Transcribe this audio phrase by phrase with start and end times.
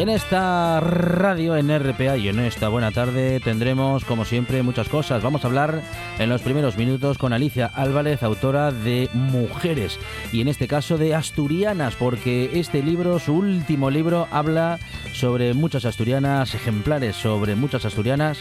[0.00, 5.22] En esta radio, en RPA y en esta buena tarde tendremos, como siempre, muchas cosas.
[5.22, 5.82] Vamos a hablar
[6.18, 9.98] en los primeros minutos con Alicia Álvarez, autora de Mujeres,
[10.32, 14.78] y en este caso de Asturianas, porque este libro, su último libro, habla
[15.12, 18.38] sobre muchas asturianas, ejemplares sobre muchas asturianas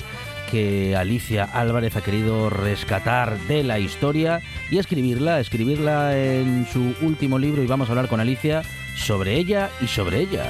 [0.50, 7.38] que Alicia Álvarez ha querido rescatar de la historia y escribirla, escribirla en su último
[7.38, 8.62] libro y vamos a hablar con Alicia
[8.96, 10.48] sobre ella y sobre ellas.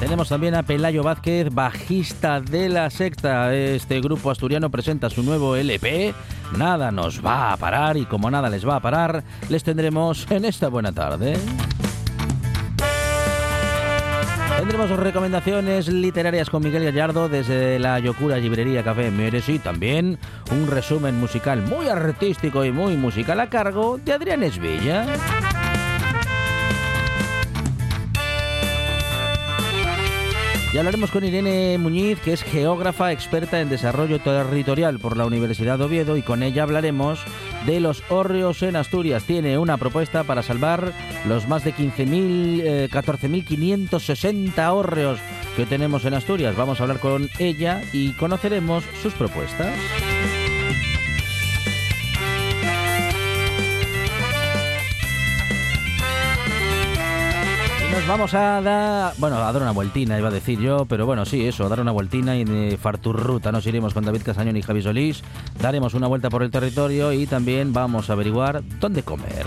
[0.00, 3.54] Tenemos también a Pelayo Vázquez, bajista de la secta.
[3.54, 6.14] Este grupo asturiano presenta su nuevo LP.
[6.58, 10.44] Nada nos va a parar y como nada les va a parar, les tendremos en
[10.44, 11.36] esta buena tarde.
[14.58, 20.18] Tendremos recomendaciones literarias con Miguel Gallardo desde la Yocura Librería Café Mieres y también
[20.50, 25.06] un resumen musical muy artístico y muy musical a cargo de Adrián Esvilla.
[30.74, 35.78] Y hablaremos con Irene Muñiz, que es geógrafa experta en desarrollo territorial por la Universidad
[35.78, 37.20] de Oviedo, y con ella hablaremos
[37.64, 39.22] de los hórreos en Asturias.
[39.22, 40.92] Tiene una propuesta para salvar
[41.28, 45.20] los más de 15.000, eh, 14.560 hórreos
[45.56, 46.56] que tenemos en Asturias.
[46.56, 49.78] Vamos a hablar con ella y conoceremos sus propuestas.
[58.04, 61.24] Nos vamos a dar, bueno, a dar una vueltina, iba a decir yo, pero bueno,
[61.24, 64.62] sí, eso, a dar una vueltina y de Farturruta nos iremos con David Casañón y
[64.62, 65.22] Javi Solís,
[65.58, 69.46] daremos una vuelta por el territorio y también vamos a averiguar dónde comer.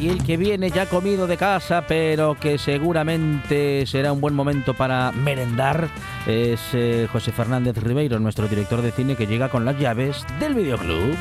[0.00, 4.74] Y el que viene ya comido de casa, pero que seguramente será un buen momento
[4.74, 5.88] para merendar,
[6.26, 10.54] es eh, José Fernández Ribeiro, nuestro director de cine, que llega con las llaves del
[10.54, 11.16] videoclub.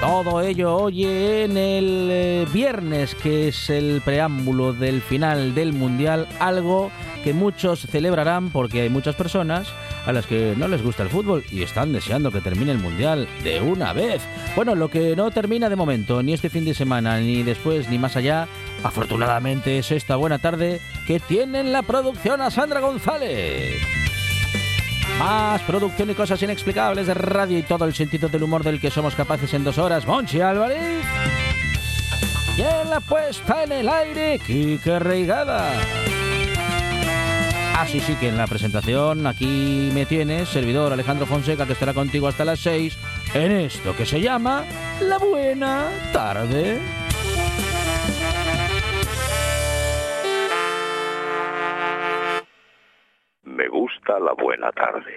[0.00, 6.28] Todo ello hoy en el eh, viernes, que es el preámbulo del final del Mundial,
[6.38, 6.92] algo
[7.24, 9.66] que muchos celebrarán porque hay muchas personas
[10.06, 13.26] a las que no les gusta el fútbol y están deseando que termine el Mundial
[13.42, 14.22] de una vez.
[14.54, 17.98] Bueno, lo que no termina de momento, ni este fin de semana, ni después, ni
[17.98, 18.46] más allá,
[18.84, 23.97] afortunadamente es esta buena tarde que tienen la producción a Sandra González.
[25.18, 28.90] Más producción y cosas inexplicables de radio y todo el sentido del humor del que
[28.90, 30.06] somos capaces en dos horas.
[30.06, 31.04] Monchi Álvarez.
[32.56, 35.72] Y en la puesta en el aire, Kike Reigada.
[37.78, 42.26] Así sí que en la presentación aquí me tienes, servidor Alejandro Fonseca, que estará contigo
[42.26, 42.96] hasta las 6
[43.34, 44.64] en esto que se llama
[45.00, 46.80] La Buena Tarde.
[54.38, 55.14] Buena tarde.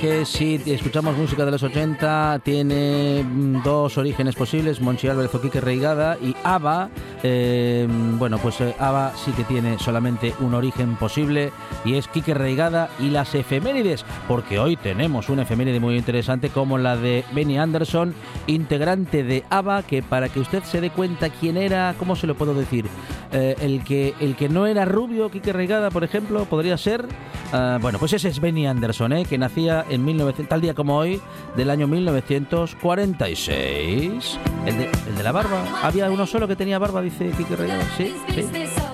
[0.00, 5.40] Que si escuchamos música de los 80 tiene mm, dos orígenes posibles, Monchi Álvarez o
[5.40, 6.88] Quique Reigada y ABBA,
[7.24, 11.50] eh, bueno pues eh, ABBA sí que tiene solamente un origen posible
[11.84, 16.78] y es Quique Reigada y las efemérides, porque hoy tenemos una efeméride muy interesante como
[16.78, 18.14] la de Benny Anderson,
[18.46, 22.36] integrante de ABBA, que para que usted se dé cuenta quién era, ¿cómo se lo
[22.36, 22.86] puedo decir?
[23.32, 27.04] Eh, el, que, el que no era rubio, Quique Reigada, por ejemplo, podría ser,
[27.52, 29.24] ah, bueno pues ese es Benny Anderson, ¿eh?
[29.24, 31.20] que nacía en 1900, tal día como hoy,
[31.56, 34.38] del año 1946.
[34.66, 35.64] El de, el de la barba.
[35.82, 37.56] Había uno solo que tenía barba, dice Quique.
[37.96, 38.44] Sí, sí.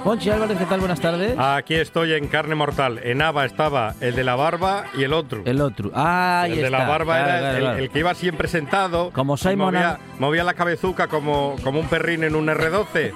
[0.04, 0.80] Monchi Álvarez, ¿qué tal?
[0.80, 1.38] Buenas tardes.
[1.38, 2.98] Aquí estoy en carne mortal.
[3.04, 5.42] En Ava estaba el de la barba y el otro.
[5.44, 5.92] El otro.
[5.94, 9.10] Ah, el de la barba era el, el, que iba siempre sentado.
[9.12, 9.74] Como Simon.
[9.74, 13.12] Movía, movía, la cabezuca como, como un perrín en un R12.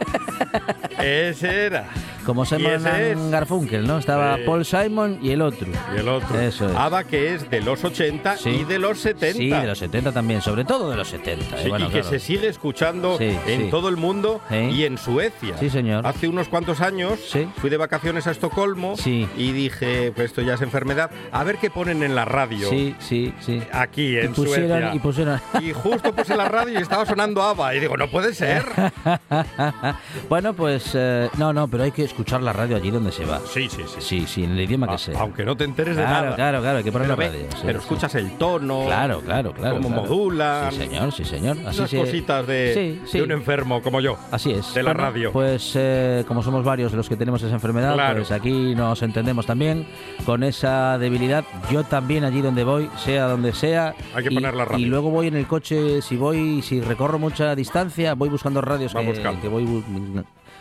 [1.00, 1.88] Ese era.
[2.26, 2.82] Como Simon?
[3.30, 3.98] Garfunkel, ¿no?
[3.98, 4.36] Estaba.
[4.44, 5.68] Paul Simon y el otro.
[5.94, 6.40] Y el otro.
[6.40, 6.76] Eso es.
[6.76, 8.50] ABBA que es de los 80 sí.
[8.50, 9.38] y de los 70.
[9.38, 11.44] Sí, de los 70 también, sobre todo de los 70.
[11.44, 12.08] Sí, eh, bueno, y que claro.
[12.08, 15.56] se sigue escuchando Sí, en todo el mundo y en Suecia.
[15.58, 16.04] Sí, señor.
[16.04, 17.48] Hace unos cuantos años Sí.
[17.58, 19.28] fui de vacaciones a Estocolmo Sí.
[19.36, 22.68] y dije, pues esto ya es enfermedad, a ver qué ponen en la radio.
[22.68, 23.62] Sí, sí, sí.
[23.72, 24.94] Aquí en y pusieron, Suecia.
[24.94, 25.40] y pusieron.
[25.60, 27.74] Y justo puse la radio y estaba sonando ABBA.
[27.74, 28.64] Y digo, no puede ser.
[30.28, 33.40] bueno, pues eh, no, no, pero hay que escuchar la radio allí donde se va.
[33.52, 33.96] Sí, sí, sí.
[34.00, 35.20] Sí, sí, en el idioma que sea.
[35.20, 36.36] Aunque no te enteres de Claro, nada.
[36.36, 37.50] claro, claro, hay que poner pero, la ve- radio.
[37.56, 38.84] sí, pero escuchas el tono.
[38.86, 39.76] Claro, claro, claro.
[39.76, 40.02] Cómo claro.
[40.02, 40.72] modulan.
[40.72, 41.56] Sí, señor, sí, señor.
[41.66, 44.16] Así Unas se- cositas de, de un enfermo como yo.
[44.30, 44.74] Así es.
[44.74, 45.32] de la Bueno, radio.
[45.32, 48.16] Pues eh, como somos varios los que tenemos esa enfermedad, Claro.
[48.16, 49.86] pues aquí nos entendemos también
[50.26, 51.44] con esa debilidad.
[51.70, 53.94] Yo también allí donde voy, sea donde sea.
[54.14, 54.84] Hay que y, poner la radio.
[54.86, 58.92] Y luego voy en el coche, si voy, si recorro mucha distancia, voy buscando radios
[58.94, 59.40] que, buscando.
[59.40, 59.64] que voy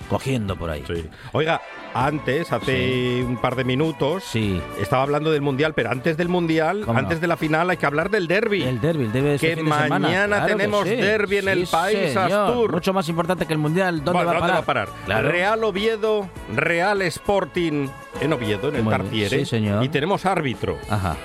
[0.10, 0.84] cogiendo por ahí.
[0.88, 1.06] Sí.
[1.34, 1.62] Oiga,
[1.97, 4.62] antes, hace un par de minutos, Sí.
[4.80, 7.21] estaba hablando del Mundial, pero antes del Mundial, ¿Cómo antes no?
[7.21, 8.63] de la final, hay que hablar del derby.
[8.63, 10.00] El derby, el derby de este Que fin de semana.
[10.00, 10.95] mañana Claro que tenemos sí.
[10.95, 12.31] derbi en el Sí, País señor.
[12.50, 12.71] Astur.
[12.74, 14.03] Mucho más importante que el mundial.
[14.03, 14.89] ¿Dónde, Bueno, va, a parar?
[15.06, 15.31] Claro.
[15.31, 17.88] Real Oviedo, Real Sporting
[18.19, 18.89] en Oviedo, en el bien.
[18.97, 19.39] Tartiere.
[19.39, 19.83] Sí, señor.
[19.83, 20.77] Y tenemos árbitro.
[20.89, 21.15] Ajá.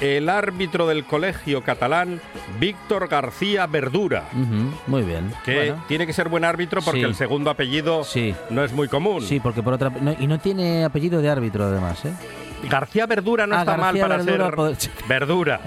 [0.00, 2.20] El árbitro del colegio catalán,
[2.60, 4.28] Víctor García Verdura.
[4.86, 5.32] Muy bien.
[5.44, 5.84] Que Bueno.
[5.88, 7.06] tiene que ser buen árbitro porque Sí.
[7.06, 8.32] el segundo apellido Sí.
[8.50, 9.22] no es muy común.
[9.22, 9.90] Sí, porque por otra.
[9.90, 12.12] no, y no tiene apellido de árbitro, además, ¿eh?
[12.64, 14.76] García Verdura no Ah, está mal para Verdura ser poder-
[15.08, 15.60] Verdura.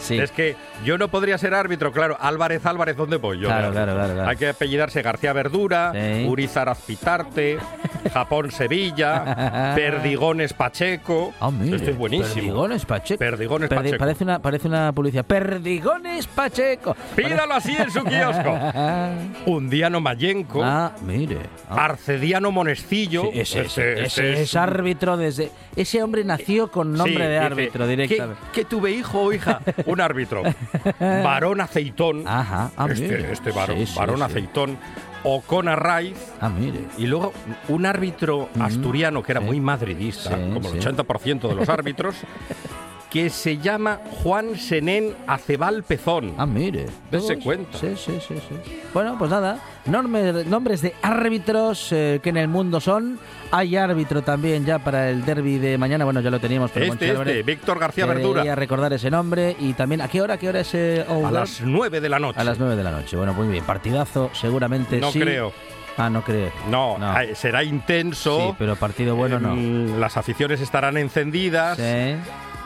[0.00, 0.18] Sí.
[0.18, 2.16] Es que yo no podría ser árbitro, claro.
[2.20, 3.46] Álvarez Álvarez, ¿dónde voy yo?
[3.48, 4.28] Claro, claro, claro, claro.
[4.30, 6.26] Hay que apellidarse García Verdura, Sí.
[6.26, 7.58] Urizar Azpitarte,
[8.12, 11.32] Japón Sevilla, Perdigones Pacheco.
[11.40, 12.34] Ah, mire, Esto es buenísimo.
[12.34, 13.18] Perdigones Pacheco.
[13.18, 13.98] Perdigones Perdi- Pacheco.
[13.98, 15.24] Parece una, parece una publicidad.
[15.24, 16.96] Perdigones Pacheco.
[17.16, 18.58] Pídalo así en su kiosco.
[19.46, 21.38] Undiano Mayenco, ah, mire.
[21.68, 23.30] Ah, Arcediano Monestillo.
[23.32, 25.50] sí, ese, Este- ese- este ese es árbitro desde.
[25.76, 28.42] Ese hombre nació con nombre Sí, de árbitro ¿qué- directamente.
[28.52, 29.60] ¿Qué, tuve hijo o hija?
[29.86, 30.42] Un árbitro.
[31.00, 32.26] Varón Aceitón.
[32.26, 34.22] Ajá, ah, este, este varón, Sí, sí, varón.
[34.22, 34.78] Aceitón.
[35.26, 36.18] Ocona Raiz.
[36.40, 36.80] Ah, mire.
[36.98, 37.32] Y luego
[37.68, 40.86] un árbitro asturiano que era muy madridista, como el sí.
[40.88, 42.14] 80% de los árbitros,
[43.14, 46.34] que se llama Juan Senén Acebal Pezón.
[46.36, 46.86] Ah, mire.
[47.12, 47.78] Dese cuenta.
[47.78, 48.80] Sí, sí, sí, sí.
[48.92, 49.60] Bueno, pues nada.
[49.86, 53.20] Norme- nombres de árbitros eh, que en el mundo son.
[53.52, 56.04] Hay árbitro también ya para el derby de mañana.
[56.04, 58.52] Bueno, ya lo teníamos, pero Monchi Este, Álvarez este, Víctor García Verdura.
[58.56, 59.54] recordar ese nombre.
[59.60, 60.34] Y también, ¿a qué hora?
[60.34, 62.40] ¿A qué hora es eh, A las 9 de la noche.
[62.40, 63.16] A las 9 de la noche.
[63.16, 63.62] Bueno, muy bien.
[63.62, 65.20] Partidazo, seguramente No sí.
[65.20, 65.52] creo.
[65.96, 66.50] Ah, no creo.
[66.68, 67.14] No, No.
[67.36, 68.40] será intenso.
[68.40, 69.54] Sí, pero partido bueno no.
[69.54, 71.76] Mm, Las aficiones estarán encendidas.
[71.78, 72.16] Sí.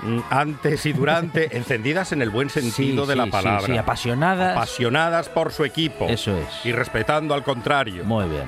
[0.03, 3.67] Mm, Antes y durante, encendidas en el buen sentido Sí, de la palabra.
[3.67, 4.57] Sí, sí, apasionadas.
[4.57, 6.07] Apasionadas por su equipo.
[6.09, 6.47] Eso es.
[6.65, 8.05] Y respetando al contrario.
[8.05, 8.45] Muy bien.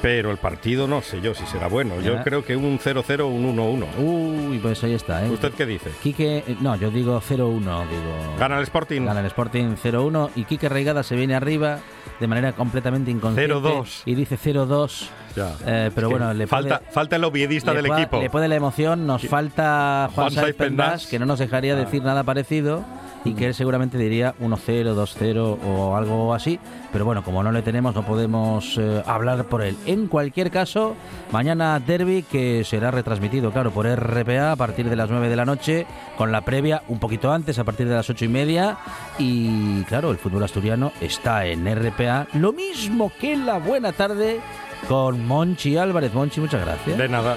[0.00, 2.00] Pero el partido no sé yo si será bueno.
[2.00, 3.86] Yo creo que un 0-0 un 1-1.
[3.98, 5.30] Uy, pues ahí está, ¿eh?
[5.30, 5.90] ¿Usted qué dice?
[6.02, 8.36] Quique, eh, no, yo digo 0-1, digo.
[8.38, 9.02] ¿Gana el Sporting?
[9.06, 11.80] Gana el Sporting 0-1 y Quique Reigada se viene arriba
[12.20, 13.52] de manera completamente inconsciente.
[13.52, 14.02] 0-2.
[14.06, 15.08] Y dice 0-2.
[15.36, 15.52] Ya.
[15.66, 18.20] Eh, pero Es que bueno, le falta, puede, falta el oviedista le del puede- equipo.
[18.20, 19.06] Le puede la emoción.
[19.06, 21.06] Nos falta Juan, Juan Pendas.
[21.06, 21.76] que no nos dejaría Ah.
[21.76, 22.84] decir nada parecido
[23.24, 26.58] y que él seguramente diría 1-0, 2-0 o algo así.
[26.92, 29.76] Pero bueno, como no le tenemos, no podemos eh, hablar por él.
[29.86, 30.96] En cualquier caso,
[31.30, 35.44] mañana derby que será retransmitido, claro, por RPA a partir de las 9 de la
[35.44, 38.78] noche, con la previa un poquito antes, a partir de las 8 y media.
[39.18, 44.40] Y claro, el fútbol asturiano está en RPA, lo mismo que la buena tarde
[44.88, 46.14] con Monchi Álvarez.
[46.14, 46.96] Monchi, muchas gracias.
[46.96, 47.36] De nada.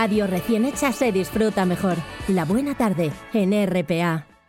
[0.00, 1.98] Radio recién hecha se disfruta mejor.
[2.28, 4.39] La buena tarde en RPA.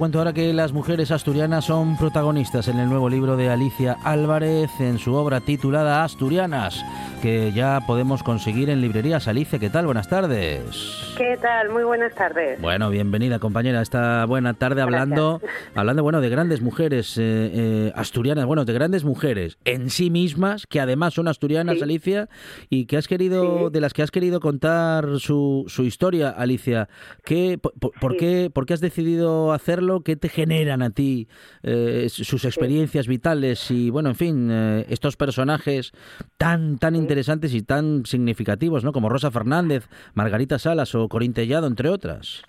[0.00, 4.70] Cuento ahora que las mujeres asturianas son protagonistas en el nuevo libro de Alicia Álvarez
[4.80, 6.82] en su obra titulada Asturianas,
[7.22, 9.28] que ya podemos conseguir en librerías.
[9.28, 9.84] Alicia, ¿qué tal?
[9.86, 11.12] Buenas tardes.
[11.18, 11.68] ¿Qué tal?
[11.70, 12.60] Muy buenas tardes.
[12.60, 15.40] Bueno, bienvenida compañera esta buena tarde hablando,
[15.74, 20.66] hablando bueno, de grandes mujeres eh, eh, asturianas, bueno, de grandes mujeres en sí mismas,
[20.66, 21.82] que además son asturianas, Sí.
[21.82, 22.28] Alicia,
[22.70, 23.72] y que has querido, Sí.
[23.72, 26.88] de las que has querido contar su, su historia, Alicia.
[27.24, 28.18] ¿Qué, por, por- por Sí.
[28.18, 30.00] qué, por qué has decidido hacerlo?
[30.00, 31.28] ¿Qué te generan a ti
[31.62, 34.50] eh, sus experiencias vitales y, bueno, en fin,
[34.88, 35.92] estos personajes
[36.38, 38.92] tan, tan interesantes y tan significativos, ¿no?
[38.92, 42.42] Como Rosa Fernández, Margarita Salas o Corín Tellado, entre otras.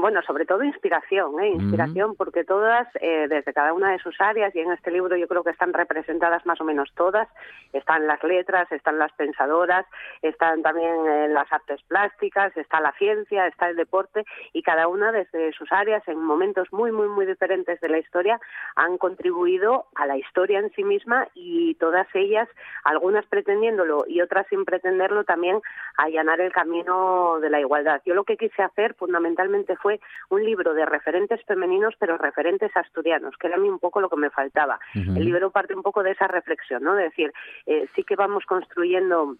[0.00, 1.48] Bueno, sobre todo inspiración, ¿eh?
[1.48, 5.26] inspiración, porque todas, eh, desde cada una de sus áreas, y en este libro yo
[5.26, 7.28] creo que están representadas más o menos todas,
[7.72, 9.84] están las letras, están las pensadoras,
[10.22, 15.10] están también eh, las artes plásticas, está la ciencia, está el deporte, y cada una
[15.10, 18.40] desde sus áreas, en momentos muy, muy, muy diferentes de la historia,
[18.76, 22.48] han contribuido a la historia en sí misma y todas ellas,
[22.84, 25.60] algunas pretendiéndolo y otras sin pretenderlo, también
[25.96, 28.00] allanar el camino de la igualdad.
[28.04, 30.00] Yo lo que quise hacer fundamentalmente fue
[30.30, 34.08] un libro de referentes femeninos, pero referentes asturianos, que era a mí un poco lo
[34.08, 34.78] que me faltaba.
[34.94, 36.94] El libro parte un poco de esa reflexión, ¿no?
[36.94, 37.32] De decir,
[37.66, 39.36] eh, sí que vamos construyendo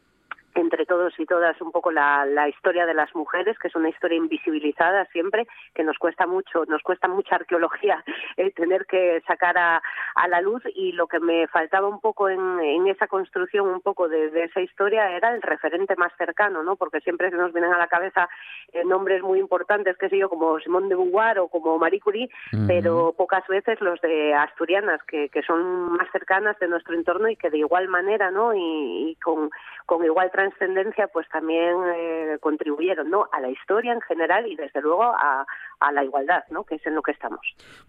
[0.55, 3.89] entre todos y todas un poco la, la historia de las mujeres, que es una
[3.89, 8.03] historia invisibilizada siempre, que nos cuesta mucho, nos cuesta mucha arqueología
[8.37, 9.83] el tener que sacar a,
[10.15, 13.81] a la luz y lo que me faltaba un poco en, en esa construcción un
[13.81, 16.77] poco de, de esa historia era el referente más cercano, ¿no?
[16.77, 18.29] Porque siempre se nos vienen a la cabeza
[18.73, 22.31] eh, nombres muy importantes, qué sé yo, como Simone de Beauvoir o como Marie Curie,
[22.67, 27.37] pero pocas veces los de asturianas, que, que son más cercanas de nuestro entorno y
[27.37, 28.55] que de igual manera, ¿no?
[28.55, 29.51] Y, y con,
[29.87, 33.27] con igual trascendencia, pues también eh, contribuyeron, ¿no?
[33.33, 35.45] A la historia en general y desde luego a,
[35.81, 36.63] a la igualdad, ¿no?
[36.65, 37.41] Que es en lo que estamos.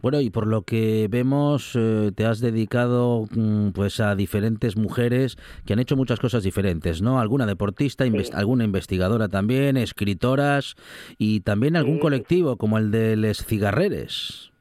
[0.02, 5.38] Bueno, y por lo que vemos, eh, te has dedicado mm, pues a diferentes mujeres
[5.66, 7.20] que han hecho muchas cosas diferentes, ¿no?
[7.20, 8.04] Alguna deportista,
[8.34, 10.76] alguna investigadora también, escritoras
[11.18, 12.02] y también algún Sí.
[12.02, 14.52] colectivo como el de Les Cigarreres.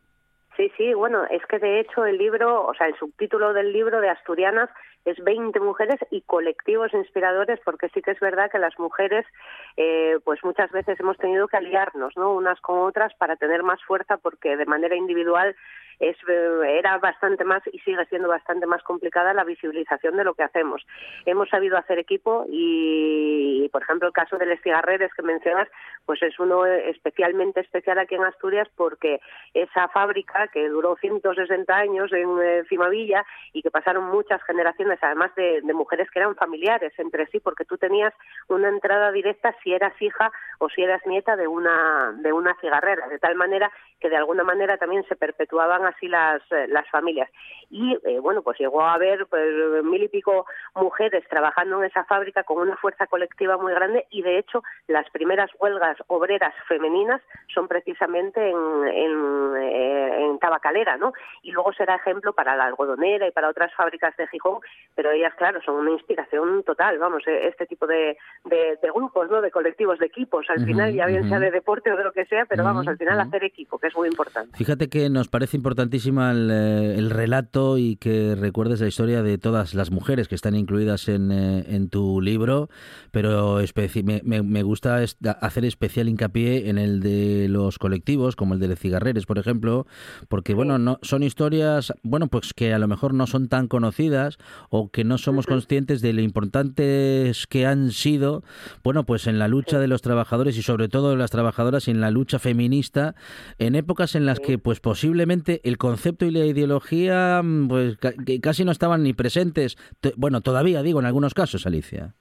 [0.57, 4.01] Sí, sí, bueno, es que de hecho el libro, o sea, el subtítulo del libro
[4.01, 4.69] de Asturianas
[5.05, 9.25] es 20 mujeres y colectivos inspiradores, porque sí que es verdad que las mujeres,
[9.77, 12.35] eh, pues muchas veces hemos tenido que aliarnos, ¿no?
[12.35, 15.57] Unas con otras para tener más fuerza, porque de manera individual
[16.01, 20.35] es, eh, era bastante más y sigue siendo bastante más complicada la visibilización de lo
[20.35, 20.87] que hacemos.
[21.27, 25.69] Hemos sabido hacer equipo y, por ejemplo, el caso de Les Cigarreres que mencionas,
[26.07, 29.21] pues es uno especialmente especial aquí en Asturias porque
[29.55, 35.35] esa fábrica que duró 160 años en eh, Cimavilla y que pasaron muchas generaciones, además
[35.35, 38.15] de, de mujeres que eran familiares entre sí, porque tú tenías
[38.49, 43.09] una entrada directa si eras hija o si eras nieta de una de una cigarrera,
[43.09, 47.31] de tal manera que de alguna manera también se perpetuaban así las, eh, las familias.
[47.71, 52.05] Y eh, bueno, pues llegó a haber pues, mil y pico mujeres trabajando en esa
[52.05, 57.21] fábrica con una fuerza colectiva muy grande y de hecho las primeras huelgas obreras femeninas
[57.53, 61.13] son precisamente en, en, eh, en Tabacalera, ¿no?
[61.43, 64.61] Y luego será ejemplo para la algodonera y para otras fábricas de Gijón,
[64.95, 69.41] pero ellas, claro, son una inspiración total, vamos, este tipo de, de, de grupos, ¿no?
[69.41, 72.25] De colectivos, de equipos, al final, ya bien sea de deporte o de lo que
[72.27, 74.57] sea, pero vamos, al final hacer equipo, que es muy importante.
[74.57, 79.23] Fíjate que nos parece importante importantísima el, eh, el relato y que recuerdes la historia
[79.23, 82.69] de todas las mujeres que están incluidas en, eh, en tu libro,
[83.13, 83.61] pero
[84.03, 85.01] me, me- me gusta
[85.41, 89.87] hacer especial hincapié en el de los colectivos, como el de Cigarreres, por ejemplo,
[90.29, 94.39] porque bueno, no son historias, bueno, pues que a lo mejor no son tan conocidas
[94.71, 98.43] o que no somos conscientes de lo importantes que han sido,
[98.83, 101.93] bueno, pues en la lucha de los trabajadores y sobre todo de las trabajadoras y
[101.93, 103.15] en la lucha feminista
[103.61, 107.99] en épocas en las que pues posiblemente el concepto y la ideología mm, pues
[108.43, 109.77] casi no estaban ni presentes,
[110.17, 112.15] bueno, todavía digo en algunos casos, Alicia.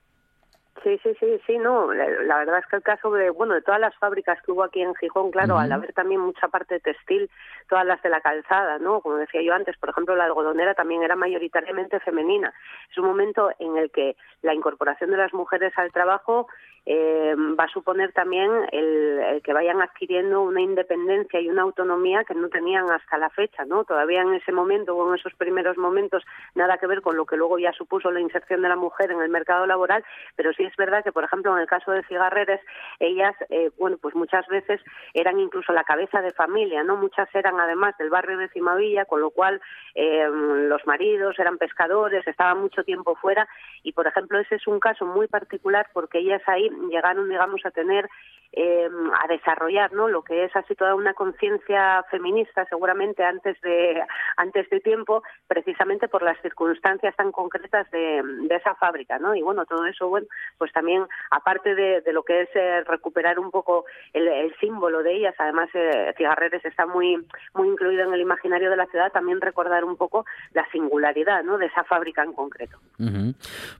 [0.84, 1.92] Sí, sí, sí, sí, no.
[1.94, 4.64] La, la verdad es que el caso de, bueno, de todas las fábricas que hubo
[4.64, 7.30] aquí en Gijón, claro, al haber también mucha parte textil,
[7.68, 9.02] todas las de la calzada, ¿no?
[9.02, 12.54] Como decía yo antes, por ejemplo, la algodonera también era mayoritariamente femenina.
[12.90, 16.48] Es un momento en el que la incorporación de las mujeres al trabajo
[16.90, 22.34] eh, va a suponer también el, que vayan adquiriendo una independencia y una autonomía que
[22.34, 23.84] no tenían hasta la fecha, ¿no?
[23.84, 26.24] Todavía en ese momento o en esos primeros momentos
[26.56, 29.20] nada que ver con lo que luego ya supuso la inserción de la mujer en
[29.20, 30.06] el mercado laboral,
[30.38, 32.62] pero sí es verdad que, por ejemplo, en el caso de cigarreres,
[33.02, 34.80] ellas, eh, bueno, pues muchas veces
[35.14, 36.96] eran incluso la cabeza de familia, ¿no?
[36.96, 39.60] Muchas eran además del barrio de Cimavilla, con lo cual
[39.94, 43.46] eh, los maridos eran pescadores, estaban mucho tiempo fuera
[43.84, 47.72] y, por ejemplo, ese es un caso muy particular porque ellas ahí llegaron, digamos, a
[47.72, 48.10] tener
[48.54, 48.88] eh,
[49.24, 54.02] a desarrollar no lo que es así toda una conciencia feminista seguramente antes de
[54.38, 59.42] antes de tiempo precisamente por las circunstancias tan concretas de, de esa fábrica no y
[59.42, 63.52] bueno todo eso bueno pues también aparte de, de lo que es eh, recuperar un
[63.52, 67.18] poco el, el símbolo de ellas además eh, Cigarreres está muy
[67.54, 71.58] muy incluido en el imaginario de la ciudad también recordar un poco la singularidad no
[71.58, 72.80] de esa fábrica en concreto.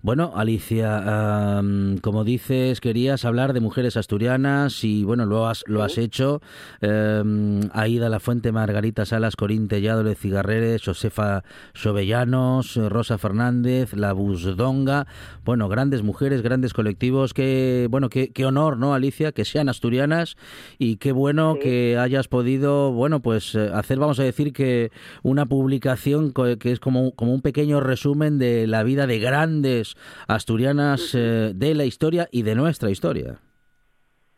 [0.02, 5.84] Bueno, Alicia, am, como dices, querías hablar de mujeres asturianas y bueno, lo has, lo
[5.84, 6.42] has hecho.
[6.80, 13.94] Em, Aida La Fuente, Margarita Salas, Corín Tellado, Le Cigarreres, Josefa Sobellanos, eh, Rosa Fernández,
[13.94, 15.06] La Busdonga.
[15.44, 17.34] Bueno, grandes mujeres, grandes colectivos.
[17.34, 19.34] Qué, bueno, qué, qué honor, ¿no, Alicia?
[19.34, 20.38] Que sean asturianas
[20.80, 21.60] y qué bueno Sí.
[21.64, 24.92] que hayas podido, bueno, pues eh, hacer, vamos a decir, que
[25.24, 29.96] una publicación que es como, como un pequeño resumen de la vida de grandes
[30.30, 33.40] asturianas eh, de la historia y de nuestra historia.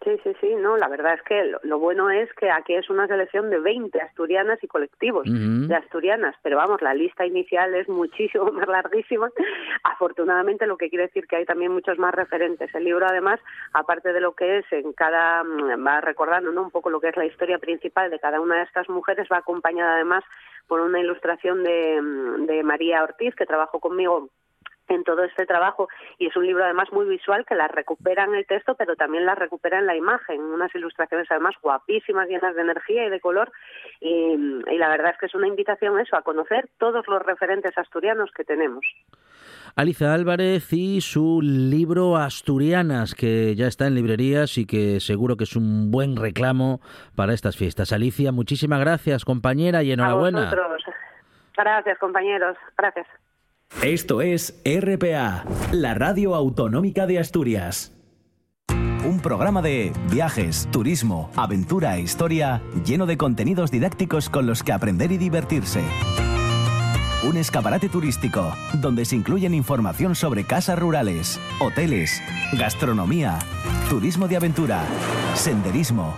[0.04, 2.90] Sí, sí, sí, no, la verdad es que lo, lo bueno es que aquí es
[2.90, 7.90] una selección de 20 asturianas y colectivos de asturianas, pero vamos, la lista inicial es
[7.90, 9.30] muchísimo más larguísima.
[9.84, 12.74] Afortunadamente, lo que quiere decir que hay también muchos más referentes.
[12.74, 13.42] El libro, además,
[13.74, 16.62] aparte de lo que es en cada, mm, va recordando ¿no?
[16.62, 19.40] un poco lo que es la historia principal de cada una de estas mujeres, va
[19.40, 20.24] acompañada además
[20.68, 24.30] por una ilustración de, mm, de María Ortiz, que trabajó conmigo
[24.90, 25.88] en todo este trabajo.
[26.18, 29.26] Y es un libro además muy visual que la recupera en el texto pero también
[29.26, 30.42] la recupera en la imagen.
[30.42, 33.52] Unas ilustraciones además guapísimas llenas de energía y de color.
[34.02, 34.36] Y,
[34.68, 38.32] y la verdad es que es una invitación eso a conocer todos los referentes asturianos
[38.32, 38.86] que tenemos.
[39.76, 45.44] Alicia Álvarez y su libro Asturianas, que ya está en librerías y que seguro que
[45.44, 46.82] es un buen reclamo
[47.16, 47.94] para estas fiestas.
[47.94, 50.46] Alicia, muchísimas gracias, compañera, y a enhorabuena.
[50.46, 50.84] vosotros.
[51.56, 52.58] Gracias compañeros.
[52.78, 53.08] Gracias
[53.84, 57.94] Esto es RPA, la radio autonómica de Asturias.
[59.06, 64.74] Un programa de viajes, turismo, aventura e historia lleno de contenidos didácticos con los que
[64.74, 65.82] aprender y divertirse.
[67.24, 72.22] Un escaparate turístico donde se incluyen información sobre casas rurales, hoteles,
[72.58, 73.40] gastronomía,
[73.90, 74.84] turismo de aventura,
[75.36, 76.18] senderismo,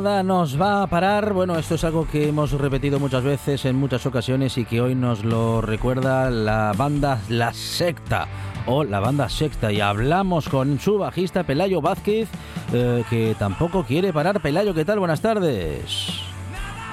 [0.00, 1.34] Nada nos va a parar.
[1.34, 4.94] Bueno, esto es algo que hemos repetido muchas veces en muchas ocasiones y que hoy
[4.94, 8.26] nos lo recuerda la banda La Secta
[8.66, 9.70] o la banda Secta.
[9.70, 12.30] Y hablamos con su bajista Pelayo Vázquez,
[12.72, 14.40] eh, que tampoco quiere parar.
[14.40, 15.00] Pelayo, ¿qué tal?
[15.00, 16.22] Buenas tardes.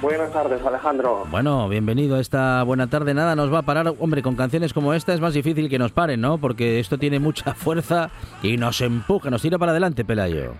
[0.01, 1.25] Buenas tardes, Alejandro.
[1.31, 3.13] Bueno, bienvenido a esta buena tarde.
[3.13, 3.93] Nada nos va a parar.
[3.99, 6.39] Hombre, con canciones como esta es más difícil que nos paren, ¿no?
[6.39, 8.09] Porque esto tiene mucha fuerza
[8.43, 10.51] y nos empuja, nos tira para adelante, Pelayo.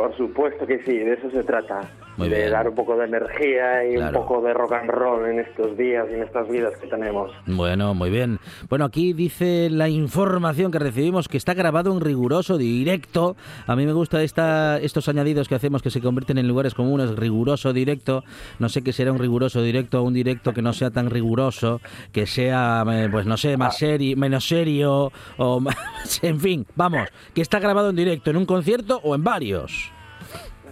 [0.00, 1.82] Por supuesto que sí, de eso se trata.
[2.20, 2.50] Muy de bien.
[2.52, 4.20] dar un poco de energía y Claro.
[4.20, 7.30] un poco de rock and roll en estos días y en estas vidas que tenemos.
[7.46, 8.38] Bueno, muy bien.
[8.68, 13.36] Bueno, aquí dice la información que recibimos que está grabado en riguroso directo.
[13.66, 17.14] A mí me gusta esta, estos añadidos que hacemos que se convierten en lugares comunes,
[17.16, 18.22] riguroso directo.
[18.58, 21.80] No sé qué será un riguroso directo o un directo que no sea tan riguroso,
[22.12, 27.08] que sea, eh, pues no sé, más serio, menos serio, o más- en fin, vamos,
[27.34, 29.92] que está grabado en directo, en un concierto o en varios.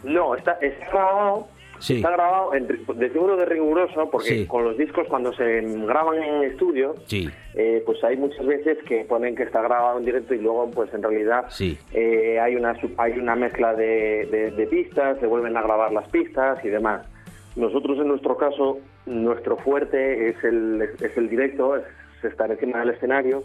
[0.04, 1.48] No, está, está grabado.
[1.80, 1.96] Sí.
[1.98, 4.46] Está grabado, en, ri- decimos de riguroso, porque Sí.
[4.48, 9.04] con los discos cuando se graban en estudio, Sí, eh, pues hay muchas veces que
[9.04, 11.46] ponen que está grabado en directo y luego pues en realidad
[11.94, 16.08] eh, hay una hay una mezcla de, de- de pistas, se vuelven a grabar las
[16.08, 17.06] pistas y demás.
[17.54, 21.84] Nosotros en nuestro caso, nuestro fuerte es el, es el directo, es
[22.24, 23.44] estar encima del escenario.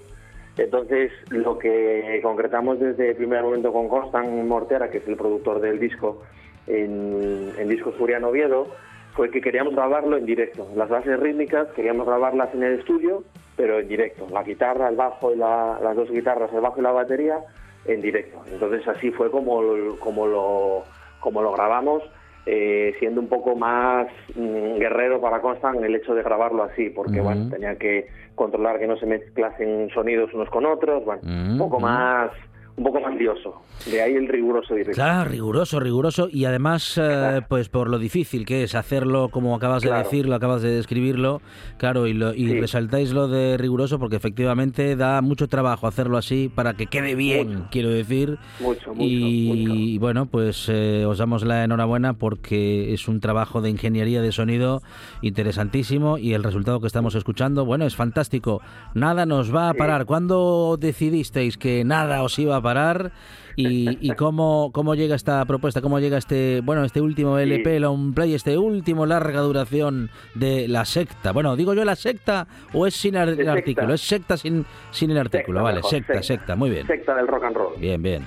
[0.58, 5.60] Entonces, lo que concretamos desde el primer momento con Constan Mortera, que es el productor
[5.62, 6.22] del disco,
[6.67, 8.67] en, en Discos Furiano Oviedo,
[9.13, 10.67] fue que queríamos grabarlo en directo.
[10.76, 13.23] Las bases rítmicas queríamos grabarlas en el estudio,
[13.56, 14.28] pero en directo.
[14.32, 17.39] La guitarra, el bajo y la- las dos guitarras, el bajo y la batería,
[17.86, 18.41] en directo.
[18.52, 19.62] Entonces así fue como,
[19.99, 20.84] como, lo,
[21.19, 22.02] como lo grabamos,
[22.45, 27.19] eh, siendo un poco más mm, guerrero para Constant el hecho de grabarlo así, porque
[27.19, 27.30] Ujú.
[27.30, 31.80] bueno, tenía que controlar que no se mezclasen sonidos unos con otros, bueno, un poco
[31.80, 32.32] más
[32.75, 33.62] un poco más lioso.
[33.86, 34.93] De ahí el riguroso directo.
[34.95, 39.81] Claro, riguroso, riguroso y además, eh, pues por lo difícil que es hacerlo, como acabas
[39.83, 40.03] de Claro.
[40.03, 41.41] decirlo, acabas de describirlo,
[41.77, 42.59] claro, y, lo, y Sí.
[42.59, 47.47] resaltáis lo de riguroso porque efectivamente da mucho trabajo hacerlo así para que quede bien,
[47.47, 47.67] Mucho.
[47.71, 48.38] quiero decir.
[48.59, 53.69] Mucho, mucho, y bueno, pues eh, os damos la enhorabuena porque es un trabajo de
[53.69, 54.81] ingeniería de sonido
[55.21, 58.62] interesantísimo y el resultado que estamos escuchando, bueno, es fantástico.
[58.93, 59.77] Nada nos va a Sí.
[59.77, 60.05] parar.
[60.05, 63.12] ¿Cuándo decidisteis que nada os iba a parar?
[63.56, 65.80] ¿Y, y cómo, cómo llega esta propuesta?
[65.82, 70.86] ¿Cómo llega este, bueno, este último LP, long play, este último larga duración de la
[70.86, 71.32] secta?
[71.34, 73.52] Bueno, digo yo la secta o es sin ar- el secta.
[73.54, 76.23] artículo, es secta sin, sin el artículo, Secta, vale, mejor, secta, secta.
[76.28, 76.88] secta, muy bien.
[76.88, 77.73] Secta del rock and roll.
[77.78, 78.23] Bien, bien.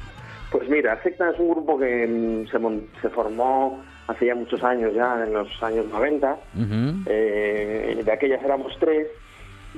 [0.53, 4.95] Pues mira, Secta es un grupo que mm, se, se formó hace ya muchos años,
[4.95, 6.33] ya en los años 90.
[6.55, 7.03] Ujú.
[7.07, 9.09] Eh, de aquellas éramos tres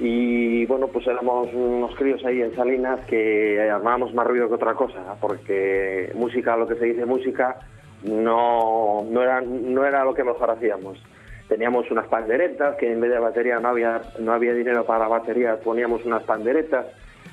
[0.01, 4.75] y bueno, pues éramos unos críos ahí en Salinas que armábamos más ruido que otra
[4.75, 7.59] cosa, porque música, lo que se dice música,
[8.05, 11.03] no, no, era, no era lo que mejor hacíamos.
[11.49, 15.59] Teníamos unas panderetas, que en vez de batería no había, no había dinero para batería,
[15.59, 16.87] poníamos unas panderetas.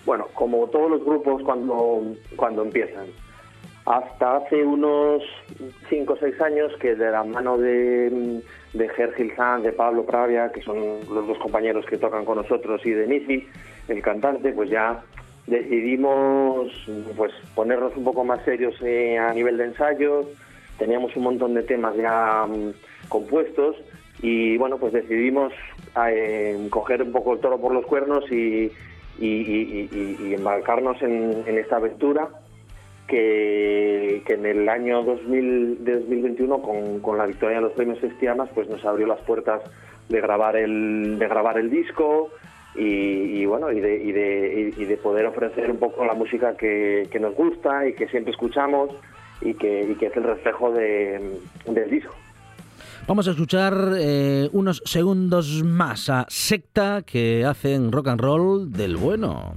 [0.05, 2.01] Bueno, como todos los grupos cuando,
[2.35, 3.05] cuando empiezan
[3.85, 5.21] hasta hace unos
[5.89, 8.41] 5 o 6 años que de la mano de,
[8.75, 10.77] de Ger Gilzán, de Pablo Pravia, que son
[11.09, 13.47] los dos compañeros que tocan con nosotros, y de Nizi,
[13.87, 15.01] el cantante, pues ya
[15.47, 16.71] decidimos
[17.15, 20.25] pues ponernos un poco más serios eh, a nivel de ensayos,
[20.77, 23.77] teníamos un montón de temas ya mm, compuestos
[24.21, 25.53] y bueno, pues decidimos
[26.07, 28.71] eh, coger un poco el toro por los cuernos y,
[29.17, 32.27] embarcarnos en esta aventura
[33.07, 38.49] que, en el año 2000, de 2021 con, con la victoria de los premios Estiamas
[38.53, 39.61] pues nos abrió las puertas
[40.09, 42.29] de grabar el de grabar el disco
[42.75, 42.83] y,
[43.41, 47.07] y, bueno y de, y, de, y- de poder ofrecer un poco la música que,
[47.19, 48.89] nos gusta y que siempre escuchamos
[49.41, 52.13] y que, que es el reflejo de, del disco.
[53.07, 58.97] Vamos a escuchar eh, unos segundos más a Secta que hacen rock and roll del
[58.97, 59.53] bueno.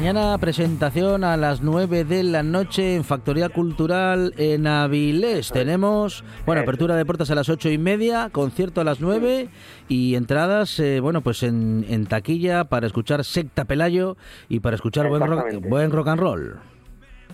[0.00, 5.52] Mañana presentación a las 9 de la noche en Factoría Cultural en Avilés.
[5.52, 9.48] Tenemos, bueno, apertura de puertas a las ocho y media, concierto a las 9
[9.88, 14.16] y entradas, eh, bueno, pues en, en taquilla para escuchar Secta Pelayo
[14.48, 16.56] y para escuchar buen rock, buen rock and roll.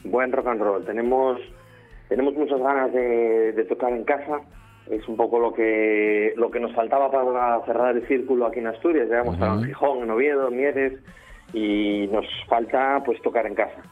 [0.02, 0.84] Buen rock and roll.
[0.84, 1.38] Tenemos,
[2.08, 4.40] tenemos muchas ganas de, de tocar en casa.
[4.90, 8.66] Es un poco lo que lo que nos faltaba para cerrar el círculo aquí en
[8.66, 9.08] Asturias.
[9.08, 10.92] Hemos estado en Gijón, en Oviedo, en Mieres
[11.52, 13.82] y nos falta pues tocar en casa.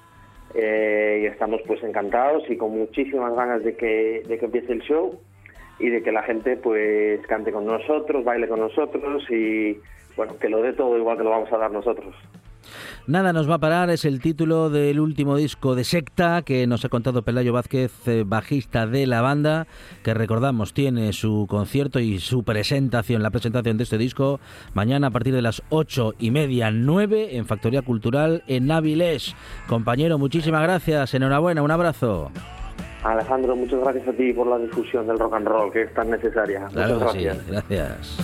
[0.55, 4.83] Eh, y estamos pues encantados y con muchísimas ganas de que, de que empiece el
[4.83, 5.19] show
[5.81, 9.79] y de que la gente pues cante con nosotros, baile con nosotros y
[10.17, 12.14] bueno, que lo dé todo igual que lo vamos a dar nosotros.
[13.07, 16.85] Nada nos va a parar es el título del último disco de Secta que nos
[16.85, 19.66] ha contado Pelayo Vázquez, eh, bajista de la banda,
[20.03, 24.40] que recordamos tiene su concierto y su presentación, la presentación de este disco,
[24.72, 29.35] mañana a partir de las ocho y media, nueve, en Factoría Cultural en Avilés.
[29.68, 32.31] Compañero, muchísimas gracias, enhorabuena, un abrazo.
[33.05, 36.11] Alejandro, muchas gracias a ti por la difusión del rock and roll que es tan
[36.11, 36.66] necesaria.
[36.72, 37.46] Claro muchas que sí, gracias.
[37.48, 38.18] gracias.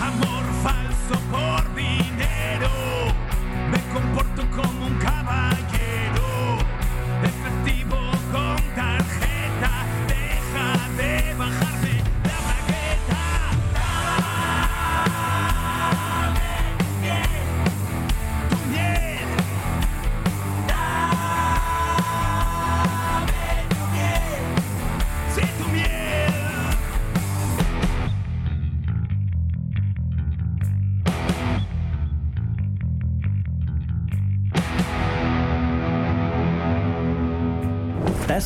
[0.00, 1.47] Amor falso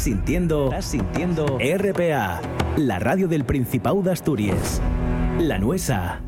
[0.02, 2.40] sintiendo, estás sintiendo RPA,
[2.76, 4.82] la radio del Principado de Asturias.
[5.38, 6.20] La Nuesa.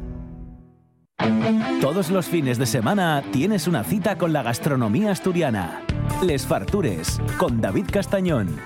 [1.81, 5.83] Todos los fines de semana tienes una cita con la gastronomía asturiana.
[6.23, 8.61] Les Fartures, con David Castañón.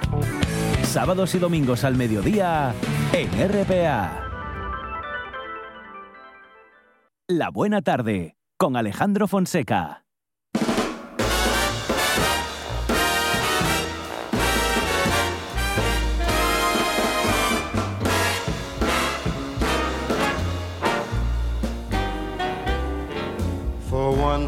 [0.83, 2.75] Sábados y domingos al mediodía
[3.15, 4.29] en RPA.
[7.29, 10.05] La Buena Tarde, con Alejandro Fonseca.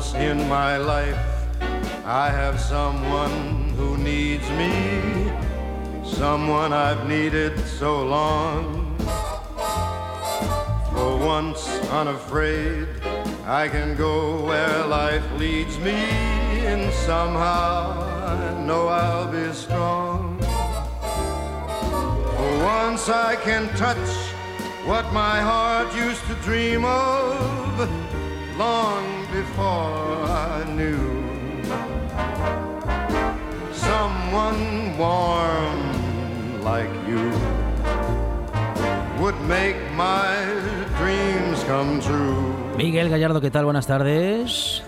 [0.01, 1.27] Once in my life,
[2.07, 5.31] I have someone who needs me,
[6.03, 8.97] someone I've needed so long.
[10.91, 12.89] For once unafraid,
[13.45, 16.01] I can go where life leads me,
[16.73, 20.41] and somehow I know I'll be strong.
[22.37, 24.11] For once I can touch
[24.87, 28.20] what my heart used to dream of
[28.61, 31.01] long before I knew
[33.73, 35.81] someone warm
[36.63, 37.27] like you
[39.19, 40.29] would make my
[40.99, 42.60] dreams come true.
[42.83, 43.67] Miguel Gallardo, ¿qué tal?
[43.67, 44.83] Buenas tardes.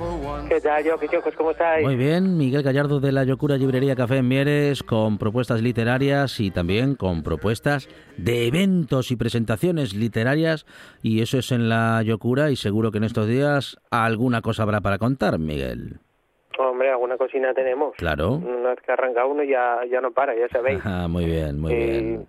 [0.48, 0.98] ¿Qué tal, yo?
[0.98, 1.34] ¿Qué chicos?
[1.36, 1.84] ¿Cómo estáis?
[1.84, 6.50] Muy bien, Miguel Gallardo de la Yocura Librería Café en Mieres, con propuestas literarias y
[6.50, 10.64] también con propuestas de eventos y presentaciones literarias.
[11.02, 14.80] Y eso es en la Yocura y seguro que en estos días alguna cosa habrá
[14.80, 15.98] para contar, Miguel.
[16.58, 17.94] Hombre, alguna cocina tenemos.
[17.98, 18.32] Claro.
[18.36, 20.78] Una vez que arranca uno ya, ya no para, ya sabéis.
[20.78, 22.28] Ajá, muy bien, muy Eh, bien.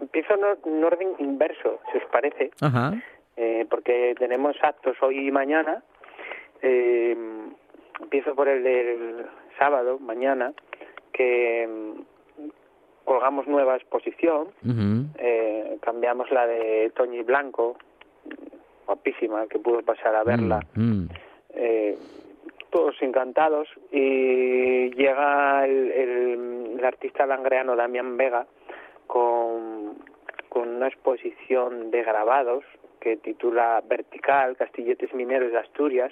[0.00, 2.92] Empiezo en orden inverso, si os parece, Ajá.
[3.36, 5.82] Eh, porque tenemos actos hoy y mañana.
[6.62, 7.16] Eh,
[8.00, 9.26] empiezo por el del
[9.58, 10.52] sábado, mañana,
[11.12, 12.48] que mm,
[13.04, 14.48] colgamos nueva exposición.
[15.18, 17.76] Eh, cambiamos la de Toñi Blanco,
[18.86, 20.60] guapísima, que pudo pasar a verla.
[20.74, 21.06] Mm.
[21.54, 21.96] Eh,
[22.70, 28.46] todos encantados y llega el, el- el artista langreano Damián Vega
[29.06, 29.94] con,
[30.48, 32.64] con una exposición de grabados
[33.04, 36.10] que titula Vertical, Castilletes Mineros de Asturias.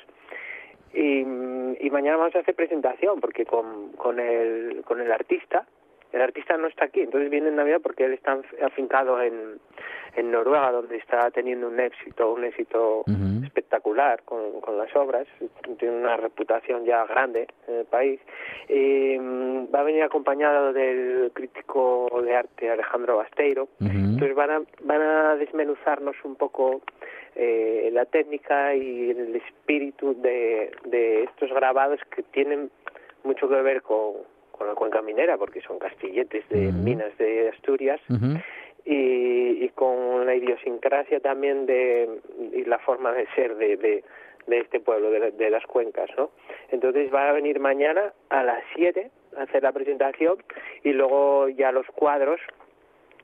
[0.92, 5.66] Y, y mañana vamos a hacer presentación porque con, con, el, con el artista
[6.12, 9.58] el artista no está aquí, entonces viene en Navidad porque él está afincado en,
[10.14, 13.04] en Noruega, donde está teniendo un éxito, un éxito
[13.44, 15.26] espectacular con, con las obras,
[15.78, 18.20] tiene una reputación ya grande en el país.
[18.68, 24.62] Y, mm, va a venir acompañado del crítico de arte Alejandro Basteiro, entonces van a,
[24.82, 26.82] van a desmenuzarnos un poco
[27.34, 32.70] eh, la técnica y el espíritu de, de estos grabados que tienen
[33.24, 34.16] mucho que ver con,
[34.62, 38.00] con la cuenca minera, porque son castilletes de minas de Asturias,
[38.84, 42.08] y, y con la idiosincrasia también de
[42.52, 44.04] y la forma de ser de, de,
[44.46, 46.30] de este pueblo, de, de las cuencas, ¿no?
[46.70, 50.36] Entonces va a venir mañana a las 7 a hacer la presentación
[50.84, 52.40] y luego ya los cuadros,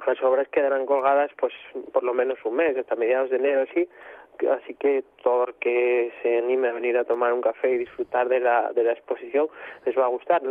[0.06, 1.52] las obras quedarán colgadas pues
[1.92, 3.88] por lo menos un mes, hasta mediados de enero, sí.
[4.46, 8.28] Así que todo el que se anime a venir a tomar un café y disfrutar
[8.28, 9.48] de la, de la exposición
[9.84, 10.42] les va a gustar.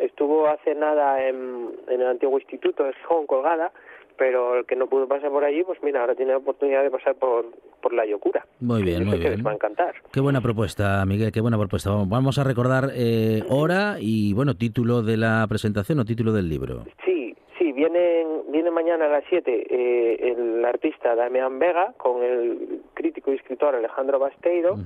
[0.00, 3.72] Estuvo hace nada en, en el antiguo instituto de Gijón colgada,
[4.16, 6.90] pero el que no pudo pasar por allí, pues mira, ahora tiene la oportunidad de
[6.90, 7.46] pasar por,
[7.80, 8.44] por la Yocura.
[8.60, 9.46] Muy bien, muy que les bien.
[9.46, 9.94] va a encantar.
[10.12, 11.90] Qué buena propuesta, Miguel, qué buena propuesta.
[11.90, 16.84] Vamos- a recordar eh, hora y, bueno, título de la presentación o título del libro.
[17.04, 18.37] Sí, sí, viene, viene
[18.78, 24.18] mañana a las 7 eh, el artista Damián Vega con el crítico y escritor Alejandro
[24.18, 24.76] Basteiro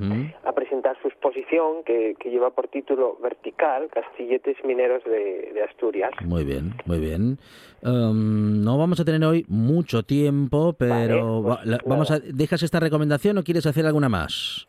[0.44, 6.10] a presentar su exposición que, que lleva por título Vertical, Castilletes Mineros de, de Asturias.
[6.24, 7.38] Muy bien, muy bien.
[7.82, 12.62] Um, no vamos a tener hoy mucho tiempo, pero pues va- la- vamos a dejas
[12.62, 14.68] esta recomendación o quieres hacer alguna más.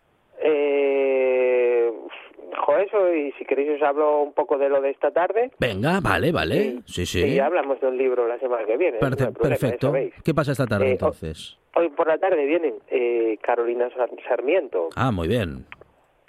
[2.94, 5.52] Eso, y si queréis os hablo un poco de lo de esta tarde.
[5.60, 6.80] Venga, vale, vale.
[6.86, 7.24] Sí, sí.
[7.26, 9.00] Y hablamos del libro la semana que viene.
[9.02, 9.94] no Perfe- problema, ya perfecto.
[10.24, 11.58] ¿Qué pasa esta tarde Eh, entonces?
[11.76, 15.66] Hoy por la tarde vienen eh, Carolina Sar- Sarmiento Ah, muy bien.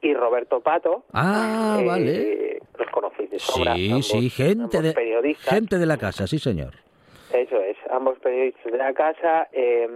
[0.00, 1.04] y Roberto Pato.
[1.12, 2.58] Ah, Eh, vale.
[2.78, 3.74] Los conocéis de sobra.
[3.74, 6.74] Sí, ambos- sí, gente de gente de la casa, sí, señor.
[7.32, 9.48] Eso es, ambos periodistas de la casa.
[9.52, 9.86] eh,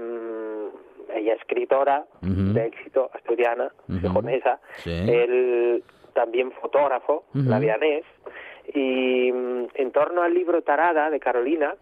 [1.14, 2.52] ella escritora Ujú.
[2.52, 3.98] de éxito, asturiana, Ujú.
[4.00, 4.60] gijonesa.
[4.84, 4.90] Sí.
[4.92, 5.82] Él
[6.18, 7.48] también fotógrafo, Ujú.
[7.48, 8.04] labianés.
[8.74, 11.76] Y mm, en torno al libro Tarada de Carolina,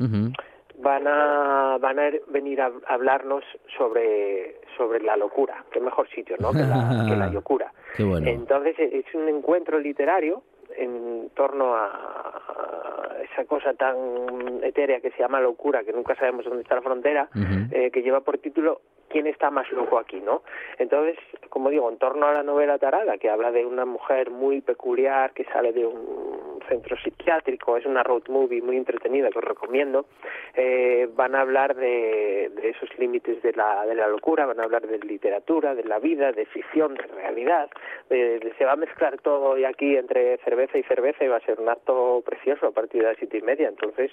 [0.79, 3.43] van a van a venir a hablarnos
[3.79, 8.29] sobre sobre la locura qué mejor sitio no que la, que la locura bueno.
[8.29, 10.43] entonces es un encuentro literario
[10.79, 16.63] en torno a esa cosa tan etérea que se llama locura que nunca sabemos dónde
[16.63, 17.29] está la frontera
[17.73, 20.43] eh, que lleva por título quién está más loco aquí no
[20.79, 21.17] entonces
[21.49, 25.33] como digo en torno a la novela Tarada que habla de una mujer muy peculiar
[25.33, 30.07] que sale de un centro psiquiátrico es una road movie muy entretenida que os recomiendo
[30.55, 34.65] eh, van a hablar de, de esos límites de la, de la locura, van a
[34.65, 37.69] hablar de literatura, de la vida, de ficción, de realidad.
[38.09, 41.37] de- de- se va a mezclar todo y aquí entre cerveza y cerveza y va
[41.37, 43.69] a ser un acto precioso a partir de las siete y media.
[43.69, 44.11] Entonces,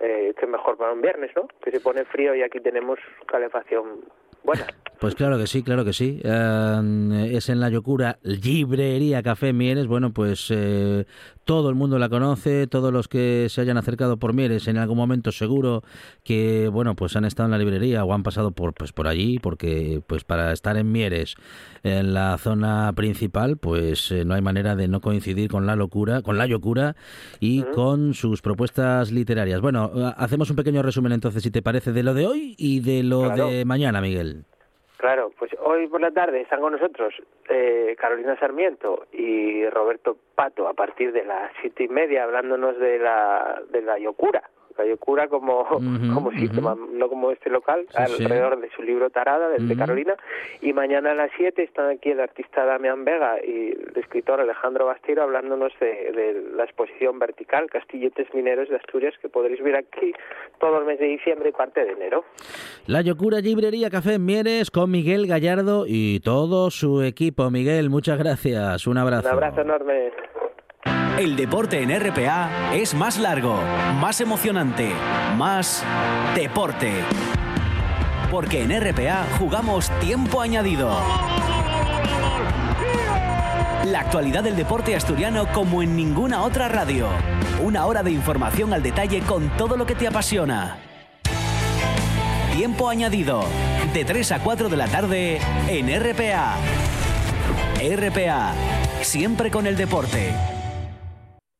[0.00, 1.46] eh, qué mejor para un viernes, ¿no?
[1.62, 4.04] Que se pone frío y aquí tenemos calefacción
[4.42, 4.66] buena.
[4.98, 6.20] Pues claro que sí, claro que sí.
[6.24, 9.86] Eh, es en la Yocura Librería Café Mieres.
[9.86, 11.04] Bueno, pues eh,
[11.44, 14.96] todo el mundo la conoce, todos los que se hayan acercado por Mieres en algún
[14.96, 15.82] momento seguro
[16.22, 19.38] que, bueno, pues han estado en la librería o han pasado por, pues, por allí,
[19.38, 21.34] porque pues para estar en Mieres,
[21.82, 26.22] en la zona principal, pues eh, no hay manera de no coincidir con la locura,
[26.22, 26.94] con la Yocura
[27.40, 29.60] y con sus propuestas literarias.
[29.60, 33.02] Bueno, hacemos un pequeño resumen entonces, si te parece, de lo de hoy y de
[33.02, 33.48] lo Claro.
[33.48, 34.44] de mañana, Miguel.
[35.02, 37.12] Claro, pues hoy por la tarde están con nosotros
[37.48, 43.00] eh, Carolina Sarmiento y Roberto Pato a partir de las siete y media hablándonos de
[43.00, 48.22] la de la Yocura, la Yocura como, como sistema, no como este local, Sí, sí.
[48.24, 49.80] alrededor de su libro Tarada, del de Ujú.
[49.80, 50.14] Carolina.
[50.60, 54.86] Y mañana a las siete están aquí el artista Damián Vega y el escritor Alejandro
[54.86, 60.12] Bastiro hablándonos de, de la exposición vertical Castilletes Mineros de Asturias que podréis ver aquí
[60.60, 62.24] todo el mes de diciembre y parte de enero.
[62.86, 67.50] La Yocura Librería Café en Mieres con Miguel Gallardo y todo su equipo.
[67.50, 68.86] Miguel, muchas gracias.
[68.86, 69.28] Un abrazo.
[69.28, 70.10] Un abrazo enorme.
[71.22, 73.56] El deporte en RPA es más largo,
[74.00, 74.90] más emocionante,
[75.36, 75.84] más
[76.34, 76.92] deporte.
[78.30, 80.98] Porque en RPA jugamos tiempo añadido.
[83.84, 87.06] La actualidad del deporte asturiano como en ninguna otra radio.
[87.62, 90.78] Una hora de información al detalle con todo lo que te apasiona.
[92.52, 93.44] Tiempo añadido.
[93.94, 96.56] De 3 a 4 de la tarde en RPA.
[97.78, 98.54] RPA.
[99.02, 100.32] Siempre con el deporte.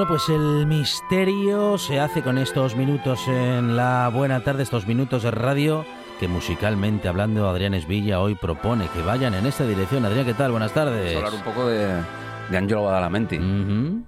[0.00, 5.24] Bueno, pues el misterio se hace con estos minutos en la buena tarde, estos minutos
[5.24, 5.84] de radio
[6.18, 10.06] que musicalmente hablando Adrián Esvilla hoy propone que vayan en esta dirección.
[10.06, 10.52] Adrián, ¿qué tal?
[10.52, 11.12] Buenas tardes.
[11.14, 12.02] Vamos a hablar un poco de,
[12.50, 13.36] de Angelo Badalamenti,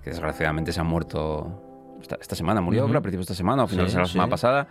[0.02, 2.62] que desgraciadamente se ha muerto esta, esta semana.
[2.62, 2.88] Murió, Ujú.
[2.92, 4.12] creo, a principios de esta semana o a finales Sí, de la sí.
[4.12, 4.68] semana pasada.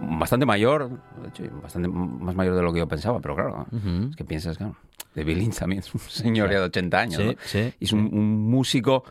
[0.00, 0.88] Bastante mayor,
[1.20, 4.08] de hecho, bastante más mayor de lo que yo pensaba, pero claro, Ujú.
[4.08, 4.76] es que piensas, claro,
[5.14, 7.34] David Lynch también es un señor ya de 80 años, Sí, ¿no?
[7.44, 9.04] sí, Y es un, un músico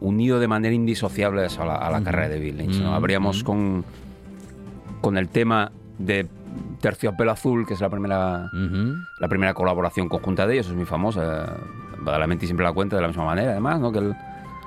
[0.00, 2.80] unido de manera indisociable a la, a la carrera de David Lynch.
[2.80, 2.94] ¿no?
[2.94, 3.84] Habríamos con,
[5.00, 6.28] con el tema de
[6.80, 8.48] Terciopelo Azul, que es la primera,
[9.18, 11.56] la primera colaboración conjunta de ellos, es muy famosa.
[12.00, 13.90] Badalamenti siempre la cuenta de la misma manera, además, ¿no?
[13.92, 14.14] que él-